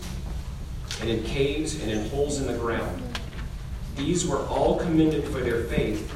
and 1.01 1.11
in 1.11 1.25
caves 1.25 1.83
and 1.83 1.91
in 1.91 2.09
holes 2.11 2.41
in 2.41 2.47
the 2.47 2.57
ground. 2.59 3.03
These 3.97 4.25
were 4.25 4.47
all 4.47 4.79
commended 4.79 5.25
for 5.25 5.41
their 5.41 5.65
faith, 5.65 6.15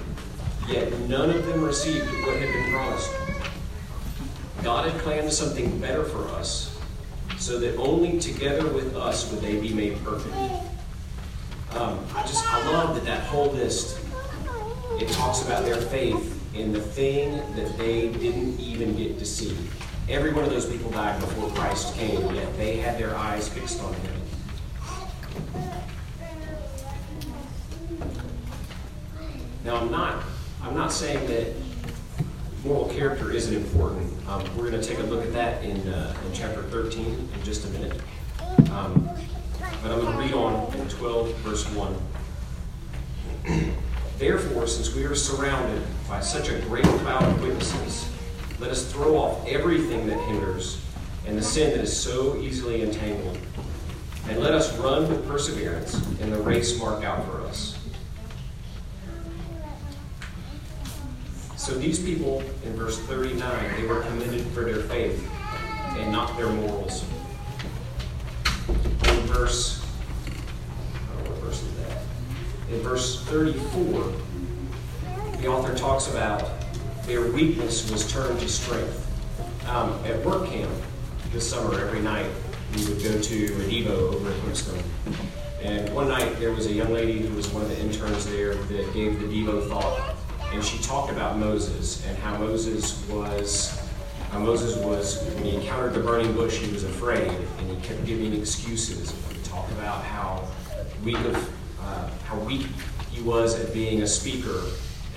yet 0.72 0.98
none 1.00 1.30
of 1.30 1.46
them 1.46 1.62
received 1.62 2.06
what 2.24 2.36
had 2.36 2.52
been 2.52 2.72
promised. 2.72 3.10
God 4.62 4.90
had 4.90 5.00
planned 5.02 5.32
something 5.32 5.78
better 5.78 6.04
for 6.04 6.26
us, 6.28 6.78
so 7.38 7.58
that 7.58 7.76
only 7.76 8.18
together 8.18 8.66
with 8.68 8.96
us 8.96 9.30
would 9.30 9.42
they 9.42 9.60
be 9.60 9.72
made 9.72 10.02
perfect. 10.04 10.34
Um, 11.72 12.04
I 12.14 12.22
just, 12.22 12.44
I 12.52 12.70
love 12.70 12.94
that 12.94 13.04
that 13.04 13.22
whole 13.24 13.50
list, 13.52 13.98
it 15.00 15.08
talks 15.08 15.42
about 15.42 15.64
their 15.64 15.80
faith 15.80 16.38
in 16.54 16.72
the 16.72 16.80
thing 16.80 17.36
that 17.56 17.76
they 17.78 18.08
didn't 18.08 18.60
even 18.60 18.94
get 18.96 19.18
to 19.18 19.24
see. 19.24 19.56
Every 20.08 20.32
one 20.32 20.44
of 20.44 20.50
those 20.50 20.68
people 20.68 20.90
died 20.90 21.18
before 21.20 21.48
Christ 21.50 21.94
came, 21.94 22.34
yet 22.34 22.56
they 22.56 22.76
had 22.76 22.98
their 22.98 23.16
eyes 23.16 23.48
fixed 23.48 23.80
on 23.82 23.94
him. 23.94 24.12
Now, 29.64 29.76
I'm 29.76 29.90
not, 29.90 30.22
I'm 30.62 30.74
not 30.74 30.92
saying 30.92 31.26
that 31.26 31.54
moral 32.64 32.88
character 32.88 33.32
isn't 33.32 33.54
important. 33.54 34.10
Um, 34.28 34.42
we're 34.56 34.70
going 34.70 34.80
to 34.80 34.88
take 34.88 34.98
a 35.00 35.02
look 35.02 35.24
at 35.24 35.32
that 35.32 35.64
in, 35.64 35.76
uh, 35.88 36.14
in 36.24 36.32
chapter 36.32 36.62
13 36.62 37.04
in 37.04 37.42
just 37.42 37.64
a 37.66 37.68
minute. 37.70 38.00
Um, 38.70 39.08
but 39.82 39.90
I'm 39.90 40.00
going 40.00 40.12
to 40.12 40.18
read 40.18 40.32
on 40.34 40.72
in 40.74 40.88
12, 40.88 41.34
verse 41.38 41.66
1. 41.70 41.96
Therefore, 44.18 44.68
since 44.68 44.94
we 44.94 45.04
are 45.04 45.16
surrounded 45.16 45.82
by 46.08 46.20
such 46.20 46.48
a 46.48 46.58
great 46.60 46.84
cloud 46.84 47.24
of 47.24 47.42
witnesses, 47.42 48.08
let 48.60 48.70
us 48.70 48.90
throw 48.92 49.16
off 49.16 49.44
everything 49.48 50.06
that 50.06 50.18
hinders 50.28 50.80
and 51.26 51.36
the 51.36 51.42
sin 51.42 51.70
that 51.70 51.80
is 51.80 51.96
so 51.96 52.36
easily 52.36 52.82
entangled. 52.82 53.36
And 54.28 54.38
let 54.38 54.54
us 54.54 54.78
run 54.78 55.08
with 55.08 55.26
perseverance 55.26 55.94
in 56.20 56.30
the 56.30 56.40
race 56.40 56.78
marked 56.78 57.04
out 57.04 57.26
for 57.26 57.40
us. 57.42 57.71
So 61.62 61.74
these 61.74 62.00
people 62.00 62.42
in 62.64 62.74
verse 62.74 62.98
39, 62.98 63.80
they 63.80 63.86
were 63.86 64.00
commended 64.00 64.44
for 64.48 64.64
their 64.64 64.80
faith 64.80 65.30
and 65.96 66.10
not 66.10 66.36
their 66.36 66.48
morals. 66.48 67.04
In 68.68 69.20
verse, 69.30 69.80
I 70.26 71.28
what 71.28 71.38
verse 71.38 71.62
is 71.62 71.76
that. 71.76 72.02
In 72.68 72.80
verse 72.80 73.22
34, 73.26 74.12
the 75.40 75.46
author 75.46 75.72
talks 75.76 76.08
about 76.08 76.50
their 77.06 77.30
weakness 77.30 77.88
was 77.92 78.10
turned 78.10 78.40
to 78.40 78.48
strength. 78.48 78.98
Um, 79.68 79.92
at 80.04 80.20
work 80.24 80.48
camp 80.48 80.68
this 81.30 81.48
summer, 81.48 81.78
every 81.78 82.00
night, 82.00 82.26
we 82.74 82.86
would 82.86 83.00
go 83.04 83.20
to 83.20 83.44
a 83.44 83.68
Devo 83.68 84.14
over 84.14 84.32
at 84.32 84.44
Winston. 84.46 84.82
And 85.62 85.94
one 85.94 86.08
night, 86.08 86.40
there 86.40 86.50
was 86.50 86.66
a 86.66 86.72
young 86.72 86.92
lady 86.92 87.20
who 87.20 87.32
was 87.36 87.46
one 87.50 87.62
of 87.62 87.68
the 87.68 87.78
interns 87.78 88.26
there 88.26 88.56
that 88.56 88.92
gave 88.92 89.20
the 89.20 89.26
Devo 89.26 89.68
thought 89.68 90.11
and 90.52 90.62
she 90.64 90.78
talked 90.78 91.10
about 91.10 91.38
Moses 91.38 92.06
and 92.06 92.16
how 92.18 92.36
Moses 92.36 93.06
was 93.08 93.78
how 94.30 94.38
Moses 94.38 94.76
was 94.78 95.22
when 95.34 95.44
he 95.44 95.56
encountered 95.56 95.92
the 95.92 96.00
burning 96.00 96.32
bush, 96.32 96.56
he 96.56 96.72
was 96.72 96.84
afraid 96.84 97.28
and 97.28 97.70
he 97.70 97.76
kept 97.86 98.02
giving 98.06 98.32
excuses. 98.32 99.12
He 99.30 99.38
talked 99.42 99.70
about 99.72 100.02
how 100.02 100.48
weak 101.04 101.18
of 101.18 101.36
uh, 101.80 102.08
how 102.24 102.38
weak 102.38 102.66
he 103.10 103.20
was 103.20 103.60
at 103.60 103.74
being 103.74 104.02
a 104.02 104.06
speaker 104.06 104.62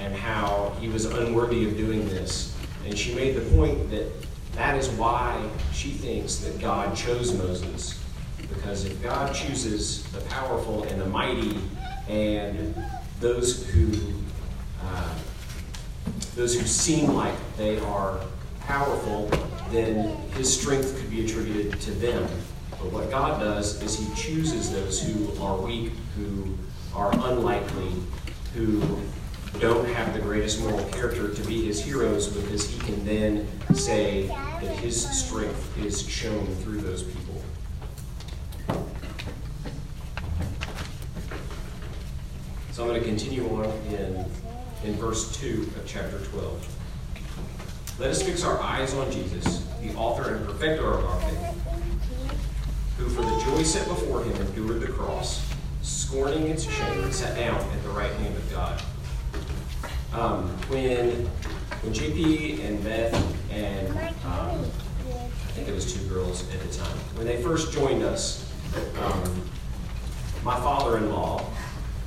and 0.02 0.14
how 0.14 0.76
he 0.82 0.90
was 0.90 1.06
unworthy 1.06 1.66
of 1.66 1.78
doing 1.78 2.06
this. 2.10 2.54
And 2.86 2.98
she 2.98 3.16
made 3.16 3.36
the 3.36 3.56
point 3.56 3.90
that 3.92 4.12
that 4.54 4.78
is 4.78 4.90
why 4.90 5.50
she 5.72 5.92
thinks 5.92 6.38
that 6.38 6.60
God 6.60 6.96
chose 6.96 7.34
Moses. 7.34 8.02
Because 8.38 8.84
if 8.84 9.02
God 9.02 9.34
chooses 9.34 10.04
the 10.12 10.20
powerful 10.22 10.84
and 10.84 11.00
the 11.00 11.06
mighty 11.06 11.58
and 12.10 12.76
those 13.22 13.66
who 13.70 13.88
those 16.36 16.60
who 16.60 16.68
seem 16.68 17.14
like 17.14 17.36
they 17.58 17.80
are 17.80 18.20
powerful, 18.62 19.30
then 19.72 20.18
his 20.34 20.54
strength 20.54 20.98
could 21.00 21.10
be 21.10 21.24
attributed 21.24 21.80
to 21.82 21.92
them. 21.92 22.28
But 22.72 22.92
what 22.92 23.10
God 23.10 23.40
does 23.40 23.82
is 23.82 23.98
he 23.98 24.14
chooses 24.16 24.72
those 24.72 25.02
who 25.02 25.42
are 25.42 25.58
weak, 25.58 25.94
who 26.18 26.56
are 26.94 27.14
unlikely, 27.14 27.92
who 28.54 28.82
don't 29.60 29.88
have 29.94 30.14
the 30.14 30.20
greatest 30.20 30.60
moral 30.60 30.84
character 30.90 31.34
to 31.34 31.42
be 31.44 31.66
his 31.66 31.82
heroes 31.82 32.28
because 32.28 32.70
he 32.70 32.80
can 32.80 33.06
then 33.06 33.48
say 33.74 34.28
that 34.28 34.76
his 34.78 35.10
strength 35.10 35.78
is 35.78 36.08
shown 36.08 36.46
through 36.58 36.82
those 36.82 37.04
people. 37.04 37.42
So 42.74 42.84
I'm 42.84 42.90
going 42.90 43.00
to 43.00 43.08
continue 43.08 43.48
on 43.56 43.66
in 43.90 44.26
in 44.86 44.94
verse 44.96 45.36
2 45.38 45.72
of 45.78 45.84
chapter 45.86 46.20
12. 46.20 46.76
Let 47.98 48.12
us 48.12 48.22
fix 48.22 48.44
our 48.44 48.62
eyes 48.62 48.94
on 48.94 49.12
Jesus, 49.12 49.66
the 49.82 49.94
author 49.96 50.36
and 50.36 50.46
perfecter 50.46 50.94
of 50.94 51.06
our 51.06 51.20
faith, 51.22 52.30
who 52.98 53.10
for 53.10 53.22
the 53.22 53.44
joy 53.46 53.64
set 53.64 53.88
before 53.88 54.24
him 54.24 54.36
endured 54.36 54.82
the 54.82 54.88
cross, 54.88 55.44
scorning 55.82 56.48
its 56.48 56.70
shame, 56.70 57.04
and 57.04 57.14
sat 57.14 57.36
down 57.36 57.56
at 57.56 57.84
the 57.84 57.90
right 57.90 58.12
hand 58.12 58.36
of 58.36 58.52
God. 58.52 58.82
Um, 60.14 60.48
when, 60.70 61.26
when 61.82 61.94
JP 61.94 62.64
and 62.66 62.84
Beth 62.84 63.14
and 63.52 63.90
um, 64.26 64.62
I 65.06 65.58
think 65.58 65.68
it 65.68 65.74
was 65.74 65.94
two 65.94 66.08
girls 66.08 66.44
at 66.54 66.62
the 66.62 66.78
time, 66.78 66.98
when 67.16 67.26
they 67.26 67.42
first 67.42 67.74
joined 67.74 68.04
us, 68.04 68.52
um, 69.02 69.42
my 70.44 70.56
father-in-law, 70.58 71.44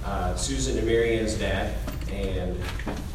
uh, 0.05 0.37
Susan 0.37 0.79
and 0.79 0.87
Marianne's 0.87 1.35
dad, 1.35 1.75
and 2.13 2.61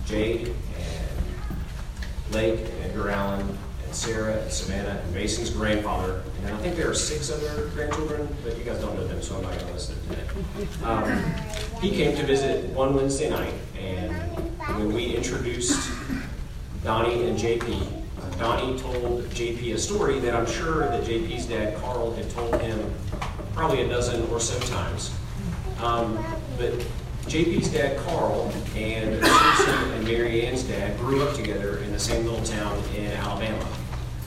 Jade 0.06 0.48
and 0.48 2.34
Lake 2.34 2.60
and 2.60 2.84
Edgar 2.84 3.10
Allen 3.10 3.58
and 3.86 3.96
Sarah 3.96 4.38
and 4.38 4.52
Savannah 4.52 5.02
and 5.04 5.14
Mason's 5.14 5.50
grandfather. 5.50 6.24
And 6.44 6.54
I 6.54 6.58
think 6.58 6.76
there 6.76 6.90
are 6.90 6.96
six 6.96 7.32
other 7.32 7.68
grandchildren, 7.70 8.28
but 8.44 8.58
you 8.58 8.64
guys 8.64 8.80
don't 8.80 8.96
know 8.96 9.08
them, 9.08 9.22
so 9.22 9.36
I'm 9.36 9.44
not 9.44 9.54
going 9.54 9.68
to 9.68 9.74
list 9.74 9.90
them 9.90 10.16
today. 10.16 10.84
Um, 10.84 11.82
he 11.82 11.92
came 11.92 12.16
to 12.18 12.26
visit 12.26 12.70
one 12.72 12.96
Wednesday 12.96 13.30
night, 13.30 13.54
and 13.80 14.12
when 14.78 14.94
we 14.94 15.16
introduced 15.16 15.92
Donnie 16.84 17.28
and 17.28 17.38
JP, 17.38 18.04
uh, 18.22 18.30
Donnie 18.38 18.78
told 18.80 19.24
JP 19.30 19.74
a 19.74 19.78
story 19.78 20.20
that 20.20 20.36
I'm 20.36 20.46
sure 20.46 20.80
that 20.90 21.04
JP's 21.04 21.46
dad, 21.46 21.78
Carl, 21.78 22.14
had 22.14 22.30
told 22.32 22.60
him 22.62 22.94
probably 23.54 23.82
a 23.82 23.90
dozen 23.90 24.28
or 24.30 24.40
so 24.40 24.60
times. 24.68 25.16
Um, 25.82 26.24
but 26.58 26.74
JP's 27.26 27.70
dad, 27.70 27.98
Carl, 28.06 28.52
and 28.76 29.26
Susan 29.26 29.92
and 29.94 30.04
Mary 30.04 30.46
Ann's 30.46 30.64
dad 30.64 30.98
grew 30.98 31.24
up 31.24 31.36
together 31.36 31.80
in 31.80 31.92
the 31.92 32.00
same 32.00 32.26
little 32.26 32.44
town 32.44 32.84
in 32.96 33.12
Alabama. 33.12 33.66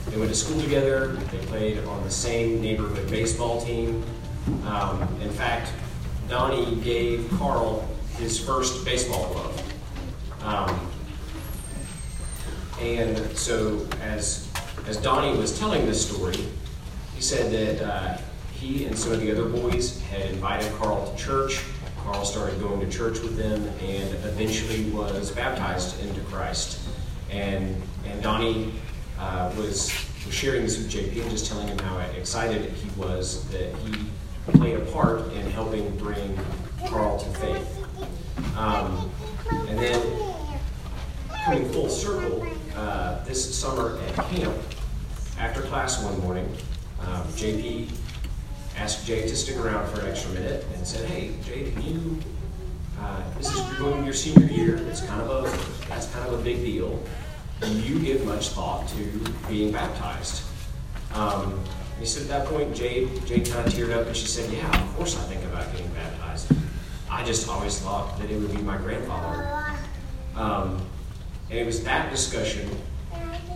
They 0.09 0.17
went 0.17 0.29
to 0.31 0.35
school 0.35 0.59
together. 0.61 1.07
They 1.31 1.37
played 1.45 1.79
on 1.85 2.03
the 2.03 2.11
same 2.11 2.61
neighborhood 2.61 3.09
baseball 3.09 3.61
team. 3.61 4.03
Um, 4.65 5.01
in 5.21 5.31
fact, 5.31 5.71
Donnie 6.27 6.75
gave 6.77 7.29
Carl 7.37 7.87
his 8.17 8.39
first 8.39 8.83
baseball 8.83 9.31
glove. 9.33 9.73
Um, 10.43 10.89
and 12.81 13.37
so, 13.37 13.87
as 14.01 14.49
as 14.87 14.97
Donnie 14.97 15.37
was 15.37 15.57
telling 15.59 15.85
this 15.85 16.05
story, 16.05 16.37
he 17.15 17.21
said 17.21 17.51
that 17.51 17.85
uh, 17.85 18.17
he 18.53 18.85
and 18.85 18.97
some 18.97 19.11
of 19.11 19.19
the 19.19 19.31
other 19.31 19.45
boys 19.45 20.01
had 20.03 20.21
invited 20.31 20.71
Carl 20.73 21.11
to 21.11 21.17
church. 21.17 21.63
Carl 22.07 22.23
started 22.23 22.57
going 22.61 22.79
to 22.79 22.89
church 22.89 23.19
with 23.19 23.35
them 23.35 23.61
and 23.81 24.13
eventually 24.23 24.89
was 24.91 25.29
baptized 25.29 26.01
into 26.01 26.21
Christ. 26.21 26.79
And, 27.29 27.81
and 28.05 28.23
Donnie 28.23 28.71
uh, 29.19 29.53
was, 29.57 29.91
was 30.25 30.33
sharing 30.33 30.61
this 30.61 30.77
with 30.77 30.89
JP 30.89 31.21
and 31.21 31.29
just 31.29 31.47
telling 31.47 31.67
him 31.67 31.77
how 31.79 31.97
excited 32.17 32.71
he 32.71 32.89
was 32.97 33.45
that 33.49 33.75
he 33.79 33.93
played 34.53 34.77
a 34.77 34.85
part 34.85 35.33
in 35.33 35.51
helping 35.51 35.97
bring 35.97 36.39
Carl 36.85 37.19
to 37.19 37.29
faith. 37.39 37.85
Um, 38.55 39.11
and 39.67 39.77
then 39.77 40.33
coming 41.43 41.69
full 41.73 41.89
circle, 41.89 42.47
uh, 42.77 43.21
this 43.25 43.53
summer 43.53 43.99
at 44.07 44.15
camp, 44.29 44.55
after 45.37 45.61
class 45.63 46.01
one 46.01 46.17
morning, 46.21 46.49
um, 47.01 47.23
JP 47.33 47.89
asked 48.77 49.05
Jay 49.05 49.27
to 49.27 49.35
stick 49.35 49.57
around 49.57 49.89
for 49.89 50.01
an 50.01 50.11
extra 50.11 50.31
minute 50.31 50.65
and 50.75 50.85
said, 50.85 51.09
"Hey, 51.09 51.33
Jay, 51.43 51.71
can 51.71 51.81
you? 51.81 52.19
Uh, 52.99 53.21
this 53.37 53.53
is 53.53 53.59
going 53.77 54.05
your 54.05 54.13
senior 54.13 54.47
year. 54.47 54.77
It's 54.87 55.01
kind 55.01 55.21
of 55.21 55.29
a 55.29 55.87
that's 55.87 56.07
kind 56.11 56.27
of 56.27 56.39
a 56.39 56.43
big 56.43 56.61
deal. 56.61 57.01
Do 57.61 57.71
you 57.71 57.99
give 57.99 58.25
much 58.25 58.49
thought 58.49 58.87
to 58.89 59.33
being 59.47 59.71
baptized?" 59.71 60.43
Um, 61.13 61.59
he 61.99 62.05
said 62.05 62.23
at 62.23 62.29
that 62.29 62.45
point, 62.47 62.75
Jay 62.75 63.07
Jay 63.25 63.39
kind 63.39 63.67
of 63.67 63.73
teared 63.73 63.93
up 63.95 64.05
and 64.07 64.15
she 64.15 64.27
said, 64.27 64.51
"Yeah, 64.51 64.69
of 64.83 64.95
course 64.95 65.17
I 65.17 65.23
think 65.23 65.43
about 65.45 65.71
getting 65.71 65.89
baptized. 65.89 66.51
I 67.09 67.23
just 67.23 67.49
always 67.49 67.79
thought 67.79 68.19
that 68.19 68.29
it 68.29 68.39
would 68.39 68.55
be 68.55 68.61
my 68.61 68.77
grandfather." 68.77 69.75
Um, 70.35 70.85
and 71.49 71.57
it 71.57 71.65
was 71.65 71.83
that 71.83 72.11
discussion 72.11 72.69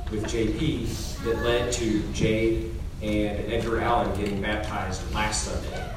with 0.10 0.24
JP 0.26 1.24
that 1.24 1.44
led 1.44 1.72
to 1.74 2.02
Jade 2.12 2.72
and 3.02 3.52
Edgar 3.52 3.82
Allen 3.82 4.16
getting 4.16 4.42
baptized 4.42 5.12
last 5.14 5.46
Sunday. 5.46 5.92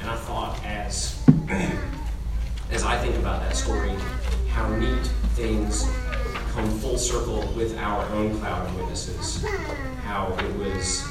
And 0.00 0.10
I 0.10 0.16
thought, 0.16 0.58
as 0.64 1.24
as 2.70 2.82
I 2.84 2.98
think 2.98 3.16
about 3.16 3.42
that 3.42 3.56
story, 3.56 3.94
how 4.48 4.68
neat 4.76 5.06
things 5.34 5.88
come 6.52 6.68
full 6.80 6.98
circle 6.98 7.52
with 7.56 7.78
our 7.78 8.04
own 8.10 8.36
cloud 8.40 8.66
of 8.66 8.76
witnesses. 8.76 9.44
How 10.02 10.34
it 10.38 10.56
was 10.56 11.06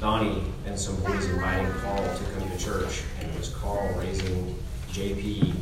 Donnie 0.00 0.42
and 0.66 0.78
some 0.78 0.96
boys 0.96 1.26
inviting 1.26 1.70
Carl 1.80 2.16
to 2.16 2.24
come 2.32 2.50
to 2.50 2.58
church, 2.58 3.02
and 3.20 3.30
it 3.30 3.36
was 3.36 3.50
Carl 3.50 3.92
raising 3.98 4.56
JP, 4.92 5.54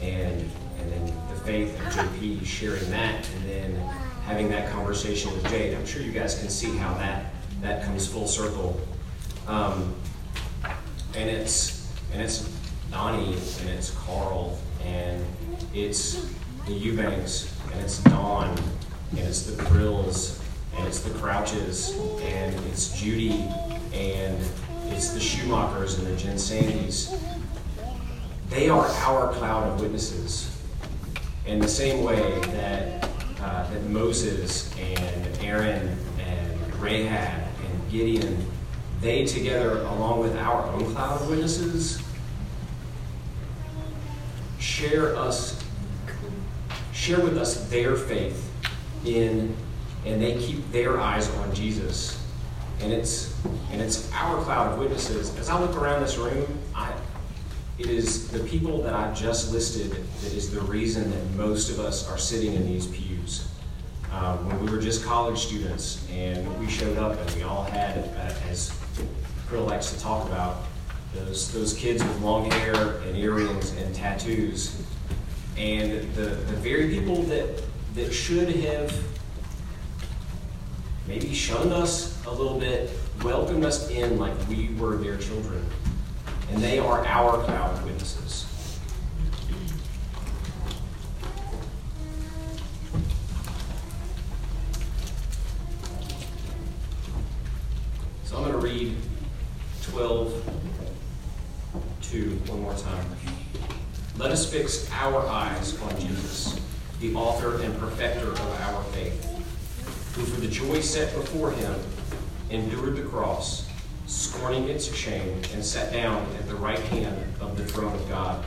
and 0.00 0.50
and 0.80 0.92
then 0.92 1.06
the 1.28 1.40
faith 1.44 1.78
of 1.78 1.86
JP 1.92 2.44
sharing 2.44 2.90
that, 2.90 3.28
and 3.36 3.48
then 3.48 3.76
having 4.24 4.48
that 4.48 4.70
conversation 4.72 5.32
with 5.32 5.48
Jade. 5.50 5.74
I'm 5.74 5.86
sure 5.86 6.02
you 6.02 6.12
guys 6.12 6.38
can 6.38 6.48
see 6.48 6.76
how 6.76 6.94
that 6.94 7.26
that 7.60 7.84
comes 7.84 8.06
full 8.06 8.26
circle. 8.26 8.80
Um, 9.46 9.94
and 11.14 11.28
it's 11.28 11.88
and 12.12 12.22
it's 12.22 12.48
Donnie 12.90 13.34
and 13.60 13.68
it's 13.68 13.90
Carl 13.90 14.58
and 14.84 15.24
it's 15.74 16.26
the 16.66 16.72
Eubanks 16.72 17.54
and 17.72 17.80
it's 17.80 17.98
Don 18.04 18.48
and 19.10 19.18
it's 19.18 19.42
the 19.42 19.62
Grills 19.64 20.40
and 20.76 20.86
it's 20.86 21.00
the 21.00 21.10
Crouches 21.18 21.96
and 22.22 22.54
it's 22.66 22.98
Judy 22.98 23.44
and 23.92 24.38
it's 24.88 25.10
the 25.10 25.20
Schumachers 25.20 25.98
and 25.98 26.06
the 26.06 26.16
Jen 26.16 26.36
Sandys. 26.36 27.16
They 28.48 28.68
are 28.68 28.86
our 28.86 29.32
cloud 29.32 29.68
of 29.68 29.80
witnesses. 29.80 30.56
In 31.46 31.58
the 31.58 31.68
same 31.68 32.04
way 32.04 32.40
that 32.52 33.08
uh, 33.40 33.70
that 33.70 33.84
Moses 33.84 34.72
and 34.78 35.38
Aaron 35.40 35.96
and 36.18 36.74
Rahab 36.76 37.49
Gideon, 37.90 38.46
they 39.00 39.24
together, 39.24 39.80
along 39.80 40.20
with 40.20 40.36
our 40.36 40.64
own 40.72 40.92
cloud 40.92 41.20
of 41.20 41.28
witnesses, 41.28 42.02
share 44.58 45.16
us, 45.16 45.62
share 46.92 47.20
with 47.20 47.36
us 47.36 47.68
their 47.68 47.96
faith 47.96 48.50
in, 49.04 49.54
and 50.04 50.22
they 50.22 50.38
keep 50.38 50.70
their 50.70 51.00
eyes 51.00 51.28
on 51.36 51.54
Jesus. 51.54 52.16
And 52.80 52.92
it's 52.92 53.34
and 53.72 53.80
it's 53.80 54.10
our 54.12 54.42
cloud 54.42 54.72
of 54.72 54.78
witnesses. 54.78 55.36
As 55.38 55.48
I 55.48 55.60
look 55.60 55.76
around 55.76 56.02
this 56.02 56.16
room, 56.16 56.46
I 56.74 56.92
it 57.78 57.86
is 57.86 58.28
the 58.28 58.40
people 58.40 58.82
that 58.82 58.94
I've 58.94 59.18
just 59.18 59.52
listed 59.52 59.90
that 59.90 60.32
is 60.32 60.50
the 60.50 60.60
reason 60.60 61.10
that 61.10 61.30
most 61.36 61.70
of 61.70 61.80
us 61.80 62.08
are 62.10 62.18
sitting 62.18 62.54
in 62.54 62.66
these 62.66 62.86
pews 62.86 63.48
um, 64.12 64.46
when 64.48 64.64
we 64.64 64.70
were 64.70 64.80
just 64.80 65.04
college 65.04 65.38
students 65.38 66.06
and 66.10 66.58
we 66.58 66.68
showed 66.68 66.98
up 66.98 67.18
and 67.18 67.30
we 67.36 67.42
all 67.42 67.64
had, 67.64 67.98
uh, 67.98 68.48
as 68.48 68.70
Krill 69.48 69.66
likes 69.66 69.92
to 69.92 70.00
talk 70.00 70.26
about, 70.26 70.64
those, 71.14 71.52
those 71.52 71.74
kids 71.74 72.02
with 72.02 72.20
long 72.20 72.50
hair 72.50 72.98
and 72.98 73.16
earrings 73.16 73.72
and 73.72 73.94
tattoos. 73.94 74.82
And 75.56 76.12
the, 76.14 76.22
the 76.22 76.56
very 76.56 76.88
people 76.90 77.22
that, 77.24 77.62
that 77.94 78.12
should 78.12 78.48
have 78.56 78.96
maybe 81.06 81.34
shunned 81.34 81.72
us 81.72 82.24
a 82.26 82.30
little 82.30 82.58
bit, 82.58 82.90
welcomed 83.22 83.64
us 83.64 83.90
in 83.90 84.18
like 84.18 84.34
we 84.48 84.70
were 84.78 84.96
their 84.96 85.16
children. 85.16 85.64
And 86.52 86.62
they 86.62 86.78
are 86.78 87.04
our 87.06 87.42
cloud 87.44 87.84
witnesses. 87.84 88.40
I'm 98.40 98.46
going 98.46 98.58
to 98.58 98.66
read 98.66 98.96
12 99.82 100.50
2 102.00 102.40
one 102.46 102.62
more 102.62 102.72
time. 102.72 103.04
Let 104.16 104.29
us 104.40 104.50
fix 104.50 104.90
our 104.92 105.26
eyes 105.26 105.80
on 105.82 106.00
Jesus, 106.00 106.58
the 107.00 107.14
author 107.14 107.60
and 107.62 107.78
perfecter 107.78 108.28
of 108.28 108.60
our 108.62 108.82
faith, 108.84 109.22
who 110.14 110.22
for 110.22 110.40
the 110.40 110.48
joy 110.48 110.80
set 110.80 111.14
before 111.14 111.50
him 111.50 111.74
endured 112.48 112.96
the 112.96 113.02
cross, 113.02 113.68
scorning 114.06 114.68
its 114.68 114.94
shame, 114.94 115.42
and 115.52 115.62
sat 115.62 115.92
down 115.92 116.26
at 116.38 116.48
the 116.48 116.54
right 116.54 116.78
hand 116.78 117.22
of 117.40 117.58
the 117.58 117.64
throne 117.66 117.94
of 117.94 118.08
God. 118.08 118.44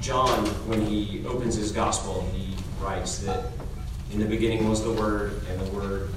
John, 0.00 0.46
when 0.66 0.80
he 0.86 1.22
opens 1.26 1.54
his 1.54 1.70
gospel, 1.70 2.26
he 2.34 2.56
writes 2.80 3.18
that 3.18 3.44
in 4.10 4.20
the 4.20 4.26
beginning 4.26 4.70
was 4.70 4.82
the 4.82 4.92
Word, 4.92 5.42
and 5.50 5.60
the 5.60 5.70
Word 5.72 6.08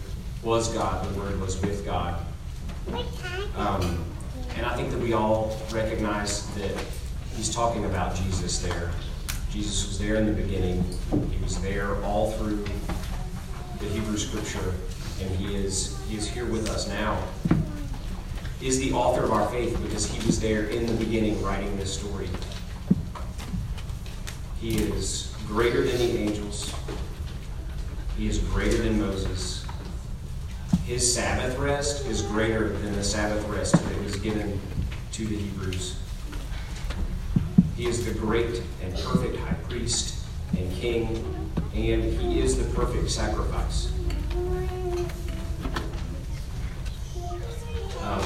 was 0.44 0.70
God, 0.70 1.14
the 1.14 1.20
Word 1.20 1.42
was 1.42 1.62
with 1.62 1.84
God. 1.84 2.24
Um, 3.58 4.06
and 4.56 4.66
I 4.66 4.76
think 4.78 4.92
that 4.92 5.00
we 5.00 5.12
all 5.14 5.58
recognize 5.72 6.48
that 6.56 6.72
he's 7.36 7.54
talking 7.54 7.86
about 7.86 8.16
Jesus 8.16 8.60
there. 8.60 8.92
Jesus 9.52 9.88
was 9.88 10.00
there 10.00 10.16
in 10.16 10.26
the 10.26 10.32
beginning. 10.32 10.84
He 11.32 11.44
was 11.44 11.62
there 11.62 12.02
all 12.04 12.32
through 12.32 12.66
the 13.80 13.86
Hebrew 13.86 14.18
Scripture, 14.18 14.74
and 15.22 15.30
he 15.36 15.56
is 15.56 16.00
he 16.08 16.16
is 16.18 16.28
here 16.28 16.46
with 16.46 16.70
us 16.70 16.88
now. 16.88 17.22
He 18.60 18.68
is 18.68 18.80
the 18.80 18.94
author 18.94 19.24
of 19.24 19.32
our 19.32 19.50
faith 19.50 19.82
because 19.82 20.06
he 20.06 20.26
was 20.26 20.40
there 20.40 20.66
in 20.66 20.86
the 20.86 20.94
beginning 20.94 21.42
writing 21.42 21.76
this 21.78 21.94
story. 21.94 22.30
He 24.60 24.78
is 24.78 25.34
greater 25.48 25.82
than 25.82 25.98
the 25.98 26.18
angels. 26.18 26.74
He 28.18 28.28
is 28.28 28.38
greater 28.38 28.78
than 28.78 29.00
Moses 29.00 29.62
his 30.92 31.14
Sabbath 31.14 31.58
rest 31.58 32.06
is 32.08 32.22
greater 32.22 32.68
than 32.68 32.94
the 32.98 33.04
Sabbath 33.04 33.48
rest 33.48 33.72
that 33.74 34.04
was 34.04 34.18
given 34.18 34.60
to 35.14 35.26
the 35.26 35.38
Hebrews. 35.38 35.96
He 37.82 37.88
is 37.88 38.06
the 38.06 38.14
great 38.14 38.62
and 38.84 38.94
perfect 38.94 39.38
high 39.38 39.56
priest 39.68 40.24
and 40.56 40.72
king, 40.72 41.52
and 41.74 42.04
he 42.04 42.40
is 42.40 42.56
the 42.56 42.76
perfect 42.76 43.10
sacrifice. 43.10 43.92
Um, 48.04 48.22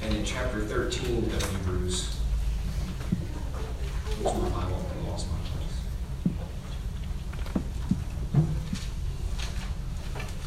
and 0.00 0.16
in 0.16 0.24
chapter 0.24 0.64
13 0.64 1.24
of 1.26 1.50
Hebrews, 1.50 2.16
my 4.24 4.30
Bible? 4.30 4.86
I 4.90 5.10
lost 5.10 5.26
my 5.30 5.36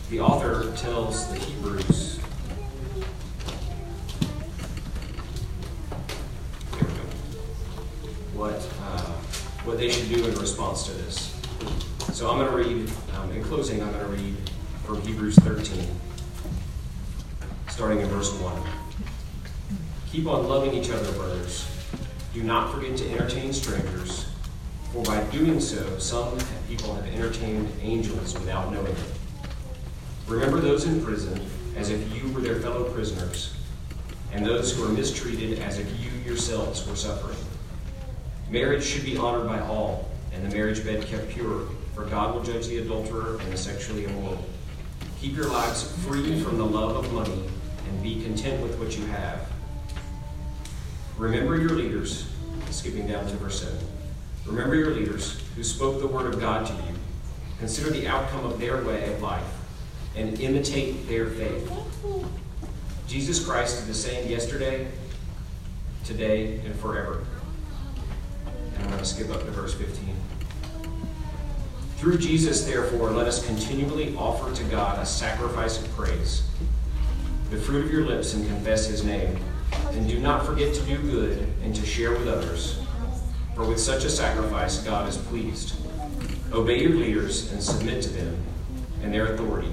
the 0.09 0.19
author 0.19 0.75
tells 0.77 1.27
the 1.27 1.37
Hebrews 1.37 2.00
they 9.81 9.89
should 9.89 10.09
do 10.09 10.23
in 10.27 10.35
response 10.35 10.85
to 10.85 10.91
this. 10.91 11.35
So 12.13 12.29
I'm 12.29 12.37
going 12.37 12.51
to 12.51 12.55
read. 12.55 12.91
Um, 13.15 13.31
in 13.31 13.43
closing, 13.43 13.81
I'm 13.81 13.91
going 13.91 14.05
to 14.05 14.11
read 14.11 14.35
from 14.83 15.01
Hebrews 15.01 15.35
13, 15.37 15.87
starting 17.67 17.99
in 17.99 18.07
verse 18.09 18.31
one. 18.39 18.61
Keep 20.11 20.27
on 20.27 20.47
loving 20.47 20.75
each 20.75 20.91
other, 20.91 21.11
brothers. 21.13 21.67
Do 22.31 22.43
not 22.43 22.71
forget 22.71 22.95
to 22.97 23.11
entertain 23.11 23.53
strangers, 23.53 24.27
for 24.93 25.01
by 25.03 25.23
doing 25.31 25.59
so, 25.59 25.97
some 25.97 26.37
people 26.67 26.93
have 26.93 27.07
entertained 27.07 27.67
angels 27.81 28.35
without 28.35 28.71
knowing 28.71 28.85
it. 28.85 29.49
Remember 30.27 30.59
those 30.59 30.85
in 30.85 31.03
prison 31.03 31.43
as 31.75 31.89
if 31.89 32.15
you 32.15 32.31
were 32.33 32.41
their 32.41 32.59
fellow 32.59 32.83
prisoners, 32.83 33.55
and 34.31 34.45
those 34.45 34.75
who 34.75 34.85
are 34.85 34.89
mistreated 34.89 35.57
as 35.57 35.79
if 35.79 35.87
you 35.99 36.11
yourselves 36.23 36.87
were 36.87 36.95
suffering. 36.95 37.30
Marriage 38.51 38.83
should 38.83 39.05
be 39.05 39.15
honored 39.15 39.47
by 39.47 39.61
all, 39.61 40.11
and 40.33 40.43
the 40.43 40.53
marriage 40.53 40.83
bed 40.83 41.05
kept 41.05 41.29
pure, 41.29 41.69
for 41.95 42.03
God 42.03 42.35
will 42.35 42.43
judge 42.43 42.67
the 42.67 42.79
adulterer 42.79 43.39
and 43.39 43.53
the 43.53 43.55
sexually 43.55 44.03
immoral. 44.03 44.43
Keep 45.21 45.37
your 45.37 45.47
lives 45.47 45.89
free 46.05 46.37
from 46.41 46.57
the 46.57 46.65
love 46.65 46.97
of 46.97 47.13
money, 47.13 47.43
and 47.87 48.03
be 48.03 48.21
content 48.21 48.61
with 48.61 48.77
what 48.77 48.97
you 48.97 49.05
have. 49.05 49.49
Remember 51.17 51.57
your 51.61 51.69
leaders, 51.69 52.29
skipping 52.71 53.07
down 53.07 53.25
to 53.25 53.35
verse 53.37 53.61
7. 53.61 53.77
Remember 54.45 54.75
your 54.75 54.91
leaders 54.91 55.41
who 55.55 55.63
spoke 55.63 56.01
the 56.01 56.07
word 56.07 56.33
of 56.33 56.41
God 56.41 56.67
to 56.67 56.73
you. 56.73 56.95
Consider 57.57 57.91
the 57.91 58.05
outcome 58.05 58.45
of 58.45 58.59
their 58.59 58.83
way 58.83 59.13
of 59.13 59.21
life 59.21 59.47
and 60.17 60.37
imitate 60.41 61.07
their 61.07 61.27
faith. 61.27 61.71
Jesus 63.07 63.45
Christ 63.45 63.79
is 63.79 63.87
the 63.87 63.93
same 63.93 64.29
yesterday, 64.29 64.89
today, 66.03 66.59
and 66.65 66.75
forever. 66.75 67.25
To 69.01 69.07
skip 69.07 69.31
up 69.31 69.39
to 69.39 69.49
verse 69.49 69.73
15. 69.73 70.15
Through 71.97 72.19
Jesus, 72.19 72.65
therefore, 72.65 73.09
let 73.09 73.25
us 73.25 73.43
continually 73.43 74.15
offer 74.15 74.55
to 74.55 74.63
God 74.65 74.99
a 74.99 75.05
sacrifice 75.07 75.81
of 75.81 75.91
praise, 75.93 76.43
the 77.49 77.57
fruit 77.57 77.83
of 77.83 77.91
your 77.91 78.05
lips, 78.05 78.35
and 78.35 78.47
confess 78.47 78.85
his 78.85 79.03
name. 79.03 79.39
And 79.93 80.07
do 80.07 80.19
not 80.19 80.45
forget 80.45 80.75
to 80.75 80.81
do 80.83 80.99
good 80.99 81.51
and 81.63 81.75
to 81.75 81.83
share 81.83 82.11
with 82.11 82.27
others, 82.27 82.79
for 83.55 83.65
with 83.65 83.79
such 83.79 84.03
a 84.03 84.09
sacrifice 84.09 84.77
God 84.83 85.09
is 85.09 85.17
pleased. 85.17 85.73
Obey 86.53 86.83
your 86.83 86.91
leaders 86.91 87.51
and 87.51 87.63
submit 87.63 88.03
to 88.03 88.09
them 88.09 88.37
and 89.01 89.11
their 89.11 89.33
authority. 89.33 89.71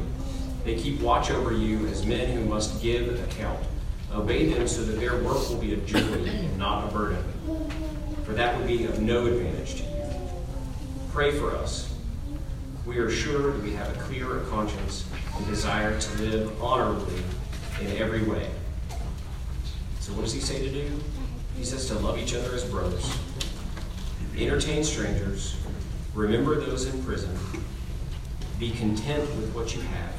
They 0.64 0.74
keep 0.76 1.02
watch 1.02 1.30
over 1.30 1.52
you 1.52 1.86
as 1.88 2.06
men 2.06 2.34
who 2.34 2.46
must 2.46 2.80
give 2.80 3.22
account. 3.24 3.60
Obey 4.10 4.50
them 4.50 4.66
so 4.66 4.84
that 4.84 4.98
their 4.98 5.22
work 5.22 5.50
will 5.50 5.58
be 5.58 5.74
a 5.74 5.76
joy 5.76 5.98
and 5.98 6.58
not 6.58 6.88
a 6.88 6.92
burden, 6.94 7.22
that 8.38 8.56
would 8.56 8.68
be 8.68 8.84
of 8.84 9.00
no 9.00 9.26
advantage 9.26 9.74
to 9.74 9.82
you. 9.82 10.04
Pray 11.12 11.32
for 11.32 11.56
us. 11.56 11.92
We 12.86 12.98
are 12.98 13.10
sure 13.10 13.50
we 13.58 13.72
have 13.72 13.94
a 13.96 13.98
clear 14.00 14.26
conscience 14.48 15.08
and 15.36 15.46
desire 15.46 15.98
to 15.98 16.22
live 16.22 16.62
honorably 16.62 17.20
in 17.80 17.96
every 17.96 18.22
way. 18.22 18.48
So, 19.98 20.12
what 20.12 20.22
does 20.22 20.32
he 20.32 20.40
say 20.40 20.60
to 20.60 20.70
do? 20.70 20.88
He 21.56 21.64
says 21.64 21.86
to 21.88 21.98
love 21.98 22.16
each 22.16 22.32
other 22.32 22.54
as 22.54 22.64
brothers, 22.64 23.12
entertain 24.38 24.84
strangers, 24.84 25.56
remember 26.14 26.60
those 26.60 26.86
in 26.86 27.02
prison, 27.02 27.36
be 28.60 28.70
content 28.70 29.22
with 29.36 29.52
what 29.52 29.74
you 29.74 29.82
have. 29.82 30.14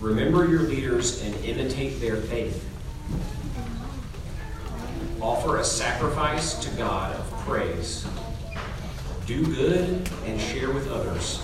Remember 0.00 0.48
your 0.48 0.62
leaders 0.62 1.22
and 1.22 1.34
imitate 1.44 2.00
their 2.00 2.16
faith. 2.16 2.66
Offer 5.20 5.58
a 5.58 5.64
sacrifice 5.64 6.54
to 6.64 6.70
God 6.76 7.14
of 7.16 7.30
praise. 7.40 8.06
Do 9.26 9.44
good 9.44 10.08
and 10.24 10.40
share 10.40 10.70
with 10.70 10.88
others. 10.90 11.42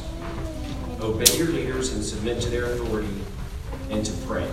Obey 1.00 1.36
your 1.36 1.48
leaders 1.48 1.92
and 1.92 2.04
submit 2.04 2.40
to 2.42 2.50
their 2.50 2.66
authority 2.66 3.08
and 3.90 4.06
to 4.06 4.12
pray. 4.26 4.48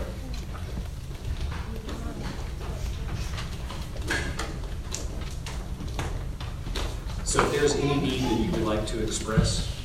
So 7.24 7.46
if 7.46 7.52
there's 7.52 7.76
any 7.76 8.02
need 8.02 8.24
that 8.24 8.40
you 8.40 8.52
would 8.52 8.64
like 8.64 8.86
to 8.88 9.02
express, 9.04 9.82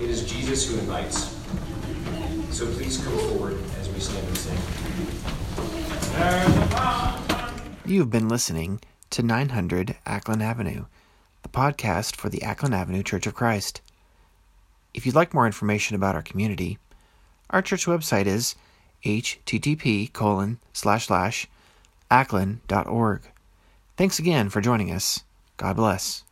it 0.00 0.08
is 0.08 0.24
Jesus 0.28 0.68
who 0.68 0.78
invites. 0.78 1.36
So 2.50 2.66
please 2.72 2.96
come 2.96 3.16
forward 3.18 3.58
as 3.78 3.88
we 3.90 4.00
stand 4.00 4.26
and 4.26 4.38
sing. 4.38 4.58
You've 7.88 8.10
been 8.10 8.28
listening 8.28 8.82
to 9.08 9.22
900 9.22 9.96
Acklen 10.04 10.42
Avenue, 10.42 10.84
the 11.42 11.48
podcast 11.48 12.16
for 12.16 12.28
the 12.28 12.40
Acklen 12.40 12.74
Avenue 12.74 13.02
Church 13.02 13.26
of 13.26 13.34
Christ. 13.34 13.80
If 14.92 15.06
you'd 15.06 15.14
like 15.14 15.32
more 15.32 15.46
information 15.46 15.96
about 15.96 16.14
our 16.14 16.20
community, 16.20 16.76
our 17.48 17.62
church 17.62 17.86
website 17.86 18.26
is 18.26 18.56
http 19.06 20.12
colon 20.12 20.58
slash 20.74 21.06
slash 21.06 21.46
acklen.org. 22.10 23.22
Thanks 23.96 24.18
again 24.18 24.50
for 24.50 24.60
joining 24.60 24.92
us. 24.92 25.24
God 25.56 25.76
bless. 25.76 26.24